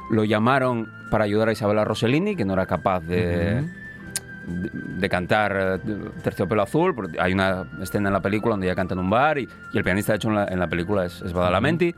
[0.09, 3.61] lo llamaron para ayudar a Isabella Rossellini, que no era capaz de,
[4.45, 5.89] de, de cantar eh,
[6.21, 6.93] Terciopelo Azul.
[6.93, 9.77] porque Hay una escena en la película donde ella canta en un bar y, y
[9.77, 11.95] el pianista, de hecho, en la, en la película es, es Badalamenti.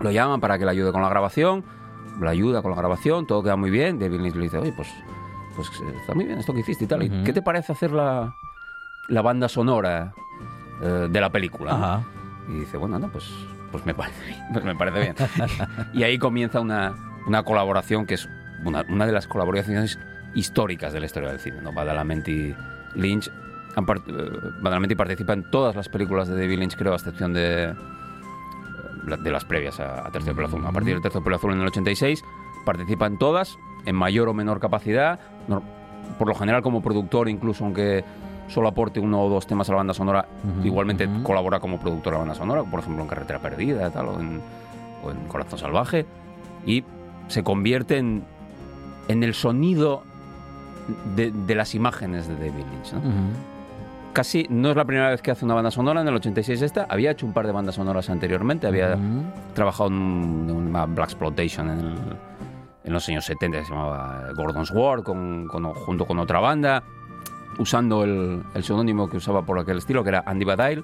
[0.00, 1.64] Lo llaman para que le ayude con la grabación,
[2.20, 3.98] lo ayuda con la grabación, todo queda muy bien.
[3.98, 4.88] David Lynch le dice, oye, pues,
[5.56, 7.02] pues eh, está muy bien esto que hiciste y tal.
[7.02, 7.24] ¿Y Ujú.
[7.24, 8.34] ¿Qué te parece hacer la,
[9.08, 10.12] la banda sonora
[10.82, 11.72] eh, de la película?
[11.72, 11.84] no?".
[11.84, 12.02] Ajá.
[12.48, 13.30] Y dice, bueno, no, pues,
[13.70, 15.14] pues, me, parece, pues me parece bien.
[15.92, 16.94] y ahí comienza una,
[17.26, 18.28] una colaboración que es
[18.64, 19.98] una, una de las colaboraciones
[20.34, 21.60] históricas de la historia del cine.
[21.62, 21.72] ¿no?
[21.72, 22.54] Badalamenti
[22.94, 23.28] Lynch.
[23.28, 23.32] eh,
[24.60, 27.76] Badalamenti participa en todas las películas de David Lynch, creo, a excepción de, la-
[29.04, 30.64] de las previas a, a Terciopelo Azul.
[30.66, 32.24] A partir de Terciopelo Azul en el 86,
[32.64, 35.62] participa en todas, en mayor o menor capacidad, no-
[36.18, 38.04] por lo general como productor, incluso aunque
[38.48, 40.26] solo aporte uno o dos temas a la banda sonora,
[40.58, 44.06] Ujú, igualmente colabora como productor a la banda sonora, por ejemplo en Carretera Perdida tal,
[44.08, 44.40] o, en,
[45.04, 46.04] o en Corazón Salvaje,
[46.66, 46.82] y
[47.28, 48.24] se convierte en,
[49.08, 50.02] en el sonido
[51.14, 52.92] de, de las imágenes de David Lynch.
[52.94, 53.00] ¿no?
[54.12, 56.86] Casi no es la primera vez que hace una banda sonora, en el 86 esta,
[56.88, 58.96] había hecho un par de bandas sonoras anteriormente, había
[59.54, 61.98] trabajado en, un- en una Black Exploitation en, el-
[62.82, 66.82] en los años 70 que se llamaba Gordon's War, con, con- junto con otra banda,
[67.58, 70.82] usando el, el seudónimo que usaba por aquel estilo, que era Andy Badile,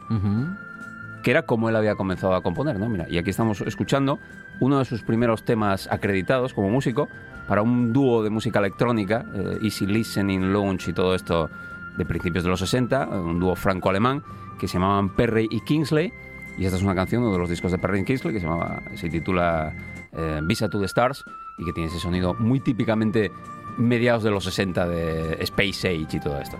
[1.24, 2.88] que era como él había comenzado a componer, ¿no?
[2.88, 4.20] Mira, y aquí estamos escuchando
[4.60, 7.08] uno de sus primeros temas acreditados como músico
[7.48, 11.50] para un dúo de música electrónica, eh, Easy Listening, Launch y todo esto
[11.96, 14.22] de principios de los 60, eh, un dúo franco-alemán
[14.58, 16.12] que se llamaban Perry y Kingsley.
[16.58, 18.46] Y esta es una canción, uno de los discos de Perry y Kingsley, que se,
[18.46, 19.74] llamaba, se titula
[20.12, 21.24] eh, Visa to the Stars
[21.58, 23.30] y que tiene ese sonido muy típicamente
[23.78, 26.58] mediados de los 60 de Space Age y todo esto.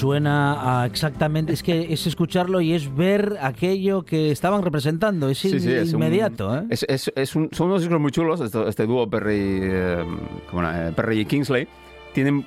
[0.00, 5.44] Suena a exactamente, es que es escucharlo y es ver aquello que estaban representando, es,
[5.44, 6.56] in- es un- inmediato.
[6.58, 6.64] ¿eh?
[6.70, 10.04] es- es- es un- son unos discos muy chulos, esto- este dúo Perry, eh.
[10.52, 11.68] Eh, Perry y Kingsley.
[12.14, 12.44] Tienen,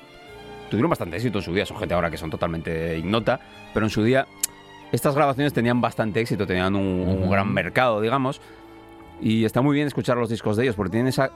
[0.70, 3.40] tuvieron bastante éxito en su día, son gente ahora que son totalmente ignota,
[3.72, 4.26] pero en su día
[4.92, 7.30] estas grabaciones tenían bastante éxito, tenían un, un Ujú.
[7.30, 8.40] gran mercado, digamos.
[9.20, 11.30] Y está muy bien escuchar los discos de ellos, porque tienen esa,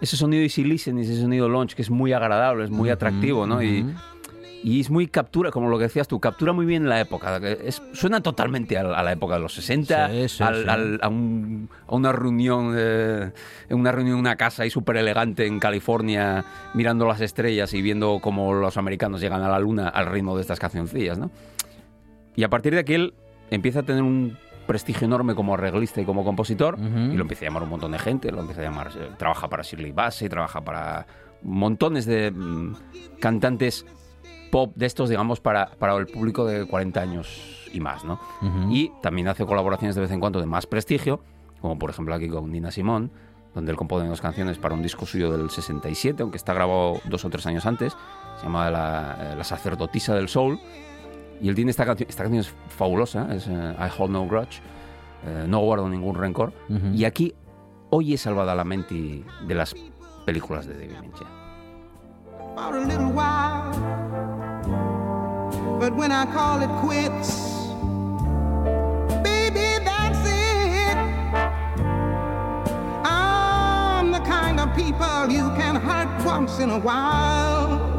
[0.00, 3.62] ese sonido easy listening, ese sonido launch que es muy agradable, es muy atractivo, ¿no?
[3.62, 3.84] Y,
[4.64, 7.36] y es muy captura, como lo que decías tú, captura muy bien la época.
[7.38, 10.68] Es, suena totalmente a, a la época de los 60, Sí, sí, al- sí.
[10.68, 13.32] al- a, un- a una reunión, eh,
[13.70, 16.44] una reunión en una casa ahí súper elegante en California,
[16.74, 20.42] mirando las estrellas y viendo cómo los americanos llegan a la luna al ritmo de
[20.42, 21.30] estas cancioncillas, ¿no?
[22.36, 23.14] Y a partir de aquí él
[23.50, 24.36] empieza a tener un
[24.66, 27.98] prestigio enorme como arreglista y como compositor y lo empieza a llamar un montón de
[27.98, 31.06] gente, lo empieza a llamar, eh, trabaja para Shirley Bassey, trabaja para
[31.42, 32.74] montones de mm,
[33.18, 33.84] cantantes
[34.52, 38.20] pop de estos, digamos, para, para el público de 40 años y más, ¿no?
[38.70, 41.20] Y también hace colaboraciones de vez en cuando de más prestigio,
[41.60, 43.10] como por ejemplo aquí con Nina Simón,
[43.54, 47.24] donde él compone dos canciones para un disco suyo del 67, aunque está grabado dos
[47.24, 47.96] o tres años antes,
[48.36, 50.60] se llama La, eh, La sacerdotisa del soul,
[51.40, 54.60] y él tiene esta canción, esta canción es fabulosa, es eh, I Hold No Grudge,
[55.26, 56.52] eh, no guardo ningún rencor,
[56.92, 57.34] y aquí
[57.88, 59.74] hoy es salvada la mente de las
[60.26, 61.22] películas de David Lynch.
[65.82, 67.66] But when I call it quits,
[69.20, 70.96] baby, that's it.
[73.04, 77.91] I'm the kind of people you can hurt once in a while.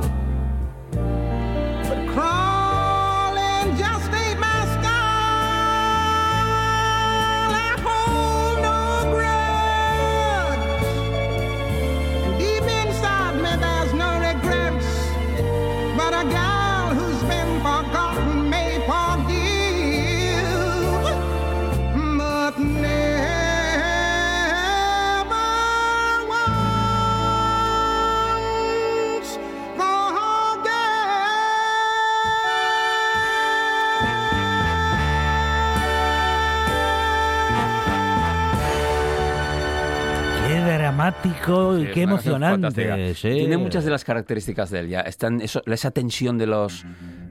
[41.94, 43.14] Qué y emocionante.
[43.16, 43.30] sí.
[43.30, 45.02] Tiene muchas de las características de él ya.
[45.02, 46.86] Están eso- esa tensión de los,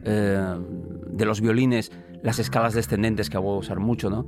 [0.05, 0.41] eh,
[1.07, 1.91] de los violines,
[2.23, 4.27] las escalas descendentes que voy a usar mucho, ¿no?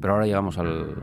[0.00, 0.94] Pero ahora llegamos al...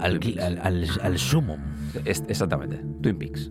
[0.00, 1.58] Al, al, al, al sumum.
[2.04, 3.50] Es- exactamente, Twin Peaks.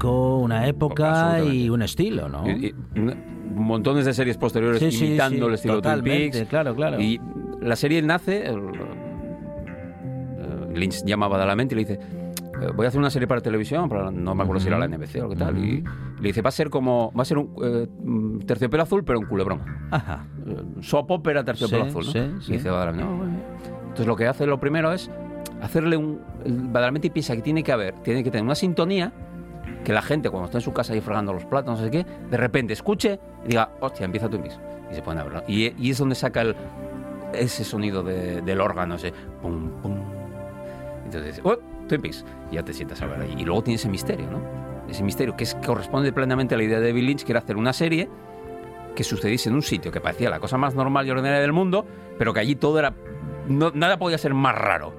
[0.00, 2.48] Marcó una época y un estilo, ¿no?
[2.48, 6.44] Y- y un- montones de series posteriores Sí, sí, imitando sí, el estilo Twin Peaks.
[6.48, 7.00] claro, claro.
[7.00, 7.20] Y
[7.60, 8.58] la serie nace, el-
[10.38, 12.00] eh, Lynch llama a Badalamenti y le dice,
[12.62, 14.86] eh, voy a hacer una serie para televisión, para, no me acuerdo si era la
[14.86, 17.54] NBC o qué tal, y le dice, va a ser como, va a ser un
[17.62, 19.60] eh, mm, terciopelo azul, pero un culebrón.
[19.90, 20.26] Ajá.
[20.46, 22.12] Eh, Soap opera terciopelo Sí, azul, ¿no?
[22.12, 22.52] sí, Y sí.
[22.52, 23.32] dice Badalamenti, "No, bueno".
[23.82, 25.10] Entonces lo que hace lo primero es
[25.60, 26.20] hacerle un...
[26.72, 29.12] Badalamenti piensa que tiene que haber, tiene que tener una sintonía
[29.84, 32.04] que la gente cuando está en su casa ahí fregando los platos, no sé qué,
[32.30, 34.60] de repente escuche y diga, hostia, empieza Twin Peaks.
[34.90, 35.42] Y se a verlo.
[35.46, 36.44] Y, es donde saca
[37.32, 39.96] ese sonido de- del órgano, ese pum, pum.
[41.04, 41.56] Entonces oh,
[41.88, 42.24] Twin Peaks.
[42.50, 43.34] Ya te sientas a ver ahí.
[43.38, 44.40] Y luego tiene ese misterio, ¿no?
[44.88, 47.56] Ese misterio que es, corresponde plenamente a la idea de David Lynch, que era hacer
[47.56, 48.08] una serie
[48.96, 51.86] que sucediese en un sitio que parecía la cosa más normal y ordinaria del mundo,
[52.18, 52.92] pero que allí todo era...
[53.48, 54.92] no- nada podía ser más raro.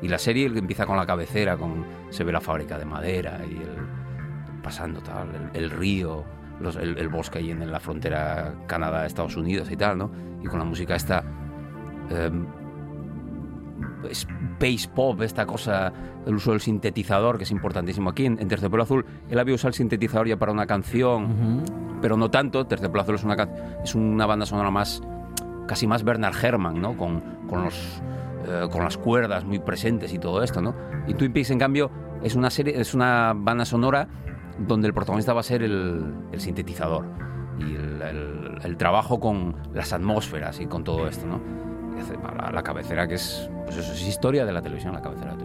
[0.00, 3.56] Y la serie empieza con la cabecera, con se ve la fábrica de madera y
[3.56, 3.76] el
[4.66, 6.24] pasando tal, el, el río,
[6.58, 10.10] los- el, el bosque ahí en la frontera Canadá-Estados Unidos y tal, ¿no?
[10.42, 11.22] Y con la música esta
[12.10, 12.44] em,
[14.10, 15.92] space pop, esta cosa,
[16.26, 18.26] el uso del sintetizador, que es importantísimo aquí.
[18.26, 21.62] En, en Terciopelo Azul, él había usado el sintetizador ya para una canción,
[22.02, 22.66] pero no tanto.
[22.66, 23.48] Terciopelo Azul es una,
[23.84, 25.00] es una banda sonora más,
[25.68, 26.96] casi más Bernard Herrmann, ¿no?
[26.96, 28.02] Con, con los,
[28.48, 30.74] eh, con las cuerdas muy presentes y todo esto, ¿no?
[31.06, 31.90] Y Twin Peaks, en cambio,
[32.22, 34.08] es una serie, es una banda sonora
[34.58, 37.04] donde el protagonista va a ser el, sintetizador
[37.58, 41.40] y el, trabajo con las atmósferas y con todo esto, ¿no?
[42.36, 45.35] La, la cabecera que es, pues eso es historia de la televisión, la cabecera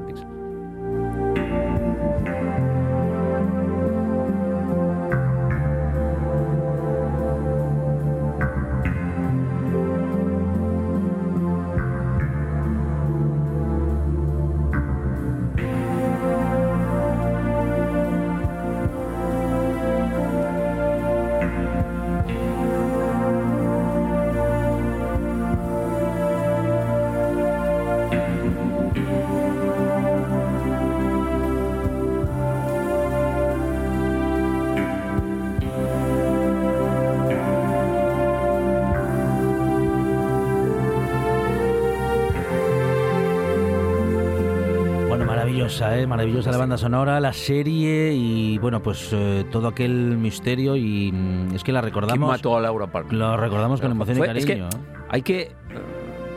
[46.04, 46.08] ¿eh?
[46.08, 51.56] Maravillosa la banda sonora, la serie y, bueno, pues eh, todo aquel misterio y mm,
[51.56, 52.18] es que la recordamos...
[52.30, 53.14] ¿Quién mató a Laura Palmer?
[53.14, 54.68] Lo recordamos con emoción y Fue- es que cariño.
[54.70, 54.98] ¿eh?
[55.10, 55.52] hay que eh,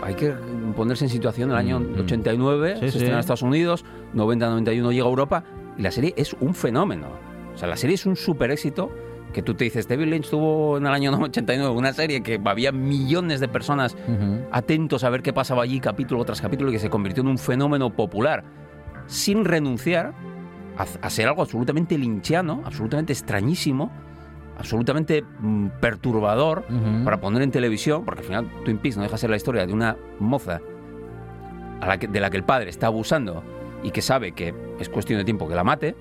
[0.02, 0.34] hay que
[0.76, 3.84] ponerse en situación el año 89 Mm, Sí, se estrena en Estados Unidos
[4.14, 5.44] 90-91 llega a Europa
[5.78, 7.06] y la serie es un fenómeno
[7.54, 8.90] o sea la serie es un super éxito
[9.32, 12.70] que tú te dices David Lynch tuvo en el año 89 una serie que había
[12.72, 14.42] millones de personas Ujú.
[14.52, 17.38] atentos a ver qué pasaba allí capítulo tras capítulo y que se convirtió en un
[17.38, 18.44] fenómeno popular
[19.06, 20.12] sin renunciar
[20.78, 23.90] a, a ser algo absolutamente linchiano, absolutamente extrañísimo,
[24.58, 27.04] absolutamente mm, perturbador Ujú.
[27.04, 29.66] para poner en televisión, porque al final Twin Peaks no deja de ser la historia
[29.66, 30.60] de una moza
[31.80, 33.42] a la que- de la que el padre está abusando
[33.82, 35.94] y que sabe que es cuestión de tiempo que la mate.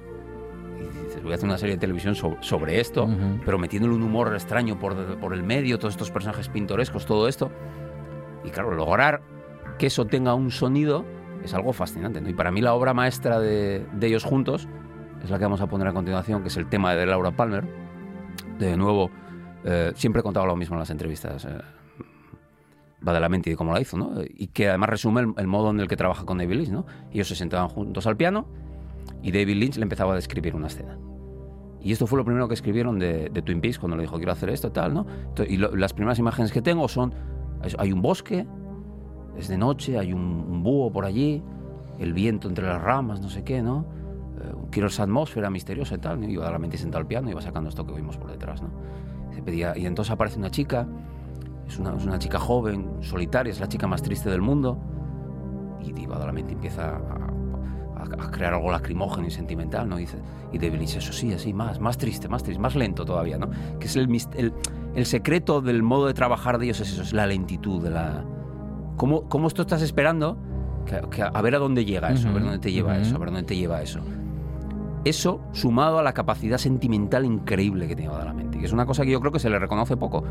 [0.80, 3.40] Y dices, voy a hacer una serie de televisión so- sobre esto, Ujú.
[3.46, 7.52] pero metiéndole un humor extraño por, por el medio, todos estos personajes pintorescos, todo esto.
[8.46, 9.22] Y claro, lograr
[9.78, 11.06] que eso tenga un sonido
[11.44, 12.22] es algo fascinante.
[12.22, 12.30] ¿no?
[12.30, 14.68] Y para mí la obra maestra de, de ellos juntos
[15.24, 17.66] es la que vamos a poner a continuación, que es el tema de Laura Palmer.
[18.60, 19.10] De nuevo,
[19.64, 21.46] eh, siempre he contado lo mismo en las entrevistas.
[21.46, 21.58] Eh,
[23.02, 24.14] Badalamenti de cómo la hizo, ¿no?
[24.24, 26.86] Y que además resume el, modo en el que trabaja con David Lynch, ¿no?
[27.12, 28.46] Ellos se sentaban juntos al piano
[29.22, 30.98] y David Lynch le empezaba a describir una escena.
[31.82, 34.32] Y esto fue lo primero que escribieron de, de Twin Peaks cuando le dijo quiero
[34.32, 35.06] hacer esto, tal, ¿no?
[35.46, 37.14] Y las primeras imágenes que tengo son,
[37.78, 38.48] hay un bosque,
[39.38, 41.42] es de noche, hay un, un búho por allí,
[42.00, 43.86] el viento entre las ramas, no sé qué, ¿no?
[44.42, 46.28] Eh, quiero esa atmósfera misteriosa y tal, ¿no?
[46.28, 48.62] Iba a la mente sentado al piano y iba sacando esto que vimos por detrás,
[48.62, 48.70] ¿no?
[49.34, 50.88] Se pedía, y entonces aparece una chica,
[51.68, 54.78] es una, chica joven, solitaria, es la chica más triste del mundo,
[55.82, 59.98] y Divadamente empieza a, a- a crear algo lacrimógeno y sentimental, ¿no?
[59.98, 60.18] Y, dice,
[60.52, 63.50] y David Lynch, eso sí, así, más, más triste, más triste, más lento todavía, ¿no?
[63.80, 64.54] Que es el, el,
[64.96, 68.24] el secreto del modo de trabajar de ellos, es eso, es la lentitud, de la...
[68.98, 70.38] ¿Cómo, cómo esto estás esperando?
[70.86, 73.20] Que, que a ver a dónde llega eso, a ver dónde te lleva eso, a
[73.20, 74.02] ver dónde te lleva eso.
[75.06, 79.12] Eso sumado a la capacidad sentimental increíble que tiene Badalamenti, que es una cosa que
[79.12, 80.24] yo creo que se le reconoce poco.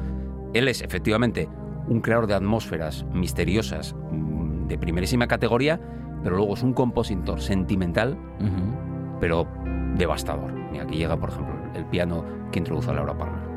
[0.55, 1.49] Él es efectivamente
[1.89, 5.81] un creador de atmósferas misteriosas mm, de primerísima categoría,
[6.23, 8.17] pero luego es un compositor sentimental,
[9.21, 9.47] pero
[9.97, 10.53] devastador.
[10.73, 13.52] Y aquí llega, por ejemplo, el piano que introduce a Laura Palmer.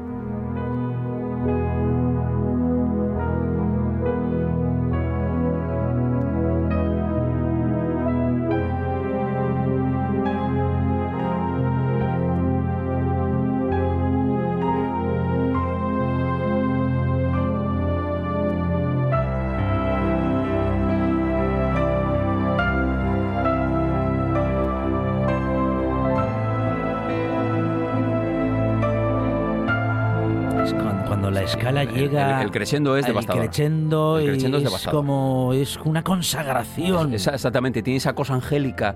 [31.94, 32.40] Llega.
[32.42, 33.44] el- el crescendo es devastador.
[33.44, 35.00] crescendo El crescendo es es devastador.
[35.00, 35.54] como.
[35.54, 37.14] Es una consagración.
[37.14, 38.96] Exactamente, tiene esa cosa angélica,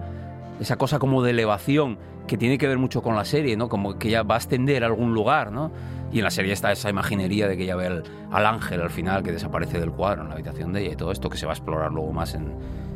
[0.59, 3.69] esa cosa como de elevación que tiene que ver mucho con la serie, ¿no?
[3.69, 5.71] Como que ya va a ascender a algún lugar, ¿no?
[6.11, 8.89] Y en la serie está esa imaginería de que ya ve al, al ángel al
[8.89, 11.45] final que desaparece del cuadro en la habitación de ella y todo esto que se
[11.45, 12.53] va a explorar luego más en,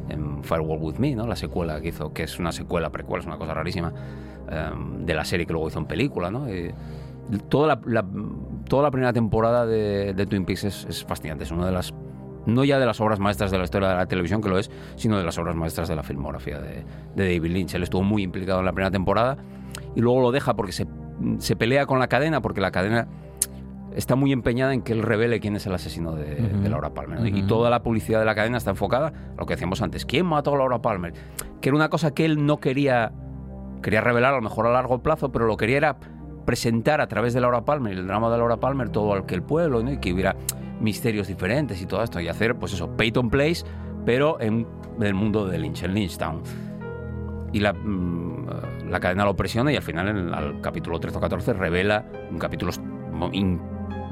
[0.09, 1.25] en Firewall With Me, ¿no?
[1.27, 3.91] La secuela que hizo, que es una secuela precuela, es una cosa rarísima,
[4.49, 6.47] em, de la serie que luego hizo en película, ¿no?
[6.53, 6.71] Y
[7.49, 8.05] toda, la, la-
[8.73, 11.93] toda la primera temporada de, de Twin Peaks es, es fascinante, es una de las
[12.47, 14.71] no ya de las obras maestras de la historia de la televisión, que lo es,
[14.95, 16.83] sino de las obras maestras de la filmografía de,
[17.15, 17.75] de David Lynch.
[17.75, 19.37] Él estuvo muy implicado en la primera temporada
[19.95, 20.87] y luego lo deja porque se,
[21.37, 23.07] se pelea con la cadena, porque la cadena
[23.95, 26.63] está muy empeñada en que él revele quién es el asesino de, Ujú.
[26.63, 27.19] de Laura Palmer.
[27.19, 27.27] ¿no?
[27.27, 27.47] Y Ujú.
[27.47, 30.03] toda la publicidad de la cadena está enfocada a lo que decíamos antes.
[30.03, 31.13] ¿Quién mató a Laura Palmer?
[31.61, 33.11] Que era una cosa que él no quería,
[33.83, 35.97] quería revelar a lo mejor a largo plazo, pero lo quería era
[36.45, 39.43] presentar a través de Laura Palmer el drama de Laura Palmer todo al que el
[39.43, 40.35] pueblo y que hubiera
[40.79, 43.63] misterios diferentes y todo esto y hacer pues eso Peyton Place
[44.05, 44.67] pero en
[45.01, 46.41] el mundo de Lynch en Lynchtown
[47.53, 51.21] y la, mm, la cadena lo presiona y al final en el capítulo 13 o
[51.21, 52.71] 14 revela un capítulo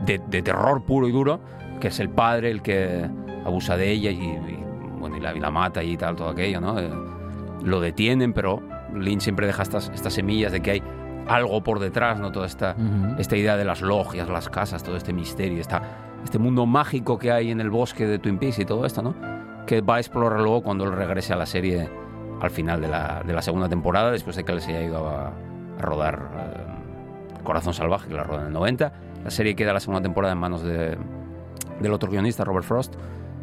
[0.05, 1.39] de, terror puro y duro
[1.79, 3.09] que es el padre el que
[3.45, 4.63] abusa de ella y, y,
[4.99, 6.79] bueno, y la mata y tal todo aquello ¿no?
[6.79, 6.89] Eh,
[7.63, 8.61] lo detienen pero
[8.95, 10.84] Lynch siempre deja estas, estas semillas de que hay
[11.28, 12.32] algo por detrás, ¿no?
[12.32, 13.15] Toda esta, Ujú.
[13.19, 15.82] esta idea de las logias, las casas, todo este misterio, esta,
[16.24, 19.15] este mundo mágico que hay en el bosque de Twin Peaks y todo esto, ¿no?
[19.65, 21.89] Que va a explorar luego cuando él regrese a la serie
[22.41, 25.28] al final de la, de la segunda temporada, después de que se haya ido a,
[25.28, 28.93] a rodar eh, Corazón Salvaje, que la roda en el 90.
[29.24, 30.97] La serie queda la segunda temporada en manos de,
[31.80, 32.95] del otro guionista, Robert Frost,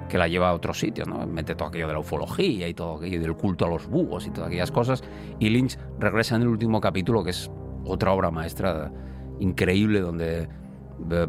[0.08, 1.24] que la lleva a otros sitios, ¿no?
[1.26, 4.30] Mete todo aquello de la ufología y todo aquello del culto a los búhos y
[4.30, 5.04] todas aquellas cosas.
[5.38, 7.50] Y Lynch regresa en el último capítulo, que es
[7.88, 8.90] otra obra maestra
[9.40, 10.48] increíble, donde
[11.10, 11.26] eh,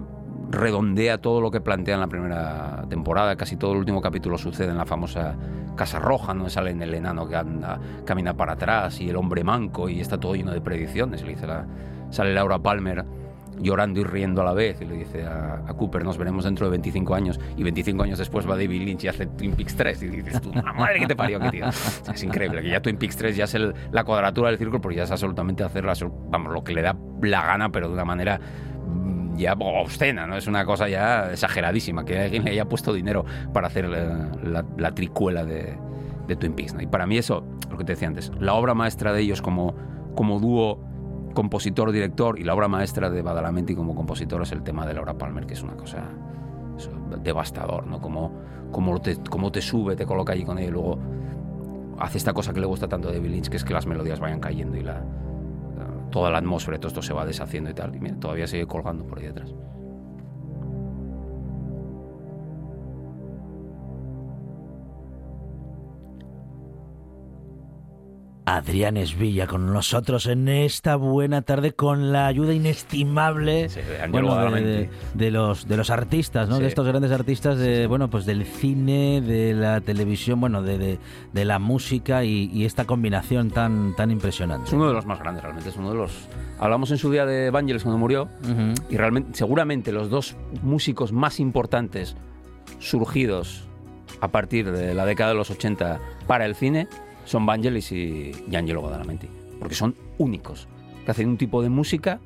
[0.52, 3.36] redondea todo lo que plantea en la primera temporada.
[3.36, 5.36] Casi todo el último capítulo sucede en la famosa
[5.76, 9.90] Casa Roja, donde sale el enano que anda, camina para atrás y el hombre manco
[9.90, 11.24] y está todo lleno de predicciones.
[11.24, 11.66] Le dice la-
[12.10, 13.06] sale Laura Palmer
[13.62, 16.66] llorando y riendo a la vez y le dice a, a Cooper nos veremos dentro
[16.66, 20.02] de 25 años y 25 años después va David Lynch y hace Twin Peaks 3
[20.04, 22.98] y dices tú, "La madre que te parió que tío es increíble que ya Twin
[22.98, 25.94] Peaks 3 ya es el- la cuadratura del círculo porque ya es absolutamente hacer la-
[26.30, 28.40] vamos, lo que le da la gana pero de una manera
[28.88, 30.36] mm, ya obscena, ¿no?
[30.38, 34.66] Es una cosa ya exageradísima, que alguien le haya puesto dinero para hacer la, la-
[34.78, 35.78] la tricuela de,
[36.28, 36.82] de Twin Peaks, ¿no?
[36.82, 39.76] Y para mí eso, lo que te decía antes, la obra maestra de ellos como,
[40.16, 40.84] como dúo
[41.34, 45.46] compositor-director y la obra maestra de Badalamenti como compositor es el tema de Laura Palmer,
[45.46, 46.04] que es una cosa
[47.24, 48.00] devastador, ¿no?
[48.00, 48.32] Como,
[48.72, 51.00] como, te, como te sube, te coloca allí con ella y luego
[52.00, 54.20] hace esta cosa que le gusta tanto a David Lynch, que es que las melodías
[54.20, 55.04] vayan cayendo y la,
[56.12, 57.96] toda la atmósfera, todo esto se va deshaciendo y tal.
[57.96, 59.54] Y mira, todavía sigue colgando por ahí detrás.
[68.46, 74.30] Adrián Esvilla con nosotros en esta buena tarde con la ayuda inestimable de Ángel bueno,
[74.30, 74.70] de, Badalamenti.
[74.70, 76.56] de- de los de los artistas, ¿no?
[76.56, 76.64] Sí.
[76.64, 80.98] De estos grandes artistas de bueno, pues del cine, de la televisión, bueno, de,
[81.32, 84.68] de- la música y, y esta combinación tan tan impresionante.
[84.68, 85.70] Es uno de los más grandes, realmente.
[85.70, 86.12] Es uno de los.
[86.60, 88.30] Hablamos en su día de Vangelis cuando murió.
[88.90, 92.16] Y realmente, seguramente, los dos músicos más importantes
[92.80, 93.66] surgidos
[94.22, 96.88] a partir de la década de los 80 para el cine
[97.26, 99.28] son Vangelis y, Angelo Badalamenti.
[99.60, 100.68] Porque son únicos.
[101.06, 102.20] Que hacen un tipo de música,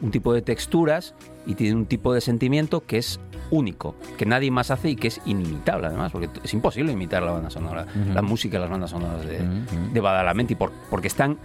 [0.00, 1.14] un tipo de texturas
[1.46, 3.20] y tienen un tipo de sentimiento que es
[3.50, 7.32] único, que nadie más hace y que es inimitable además, porque es imposible imitar la
[7.32, 9.40] banda sonora, la música y las bandas sonoras de,
[9.92, 11.36] de Badalamenti, por- porque están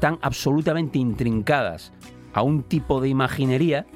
[0.00, 1.92] tan absolutamente intrincadas
[2.34, 3.86] a un tipo de imaginería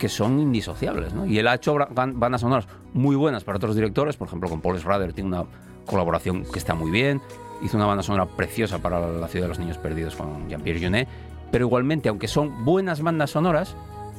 [0.00, 1.12] que son indisociables.
[1.14, 1.26] ¿no?
[1.26, 4.78] Y él ha hecho bandas sonoras muy buenas para otros directores, por ejemplo, con Paul
[4.80, 5.44] Schrader tiene una
[5.86, 7.20] colaboración que está muy bien,
[7.62, 11.06] hizo una banda sonora preciosa para La ciudad de los niños perdidos con Jean-Pierre Jeunet,
[11.52, 13.76] pero igualmente, aunque son buenas bandas sonoras,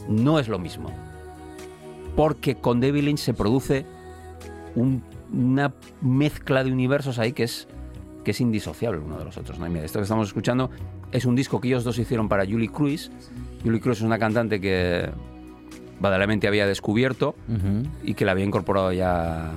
[0.07, 0.91] no es lo mismo.
[2.15, 3.85] Porque con David Lynch se produce
[4.75, 5.01] un-
[5.33, 7.67] una mezcla de universos ahí que es,
[8.23, 9.57] que es indisociable uno de los otros.
[9.59, 9.67] ¿no?
[9.69, 10.69] Mira, esto que estamos escuchando
[11.11, 13.11] es un disco que ellos dos hicieron para Julie Cruise.
[13.63, 15.09] Julie Cruise es una cantante que
[16.01, 17.35] Badalamenti había descubierto
[18.03, 19.51] y que la había incorporado ya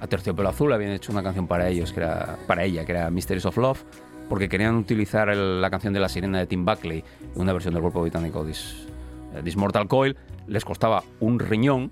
[0.00, 0.72] a Terciopelo Azul.
[0.72, 3.82] Habían hecho una canción para ellos, que era para ella, que era Mysteries of Love,
[4.28, 7.02] porque querían utilizar el- la canción de la sirena de Tim Buckley,
[7.34, 8.86] una versión del grupo británico This,
[9.34, 10.16] eh, This Mortal Coil.
[10.46, 11.90] Les costaba un riñón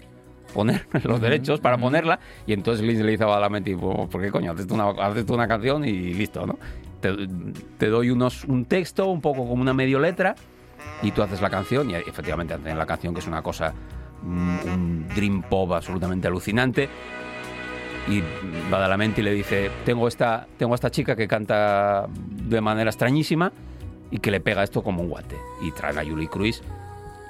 [0.55, 4.31] poner los derechos para ponerla y entonces Lynch le dice a Badalamenti, "Pues, ¿por qué
[4.31, 4.53] coño?
[4.53, 6.59] Haces tú una, haces tú una canción y listo, ¿no?
[7.01, 7.11] Te,
[7.79, 10.35] te doy unos, un texto, un poco como una medio letra
[11.03, 13.73] y tú haces la canción y efectivamente hacen la canción que es una cosa,
[14.23, 16.89] un, un dream pop absolutamente alucinante.
[18.09, 18.21] Y
[18.71, 23.53] Badalamenti le dice, tengo esta, tengo esta chica que canta de manera extrañísima
[24.11, 26.63] y que le pega esto como un guante y traen a Julie Cruise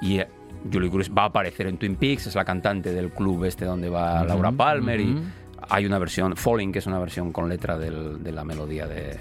[0.01, 0.27] y eh,
[0.71, 3.87] Julie Cruise va a aparecer en Twin Peaks, es la cantante del club este donde
[3.89, 5.23] va Laura Palmer y
[5.69, 9.17] hay una versión, Falling, que es una versión con letra del- de la melodía de,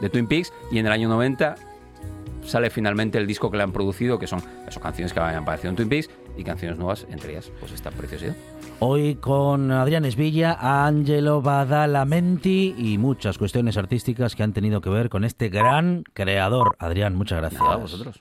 [0.00, 0.52] de Twin Peaks.
[0.70, 1.56] Y en el año 90
[2.44, 5.70] sale finalmente el disco que le han producido, que son esas canciones que habían aparecido
[5.70, 8.34] en Twin Peaks y canciones nuevas, entre ellas pues esta preciosidad.
[8.80, 15.08] Hoy con Adrián Esvilla, Angelo Badalamenti y muchas cuestiones artísticas que han tenido que ver
[15.08, 16.76] con este gran creador.
[16.78, 17.62] Adrián, muchas gracias.
[17.62, 18.12] A vosotros.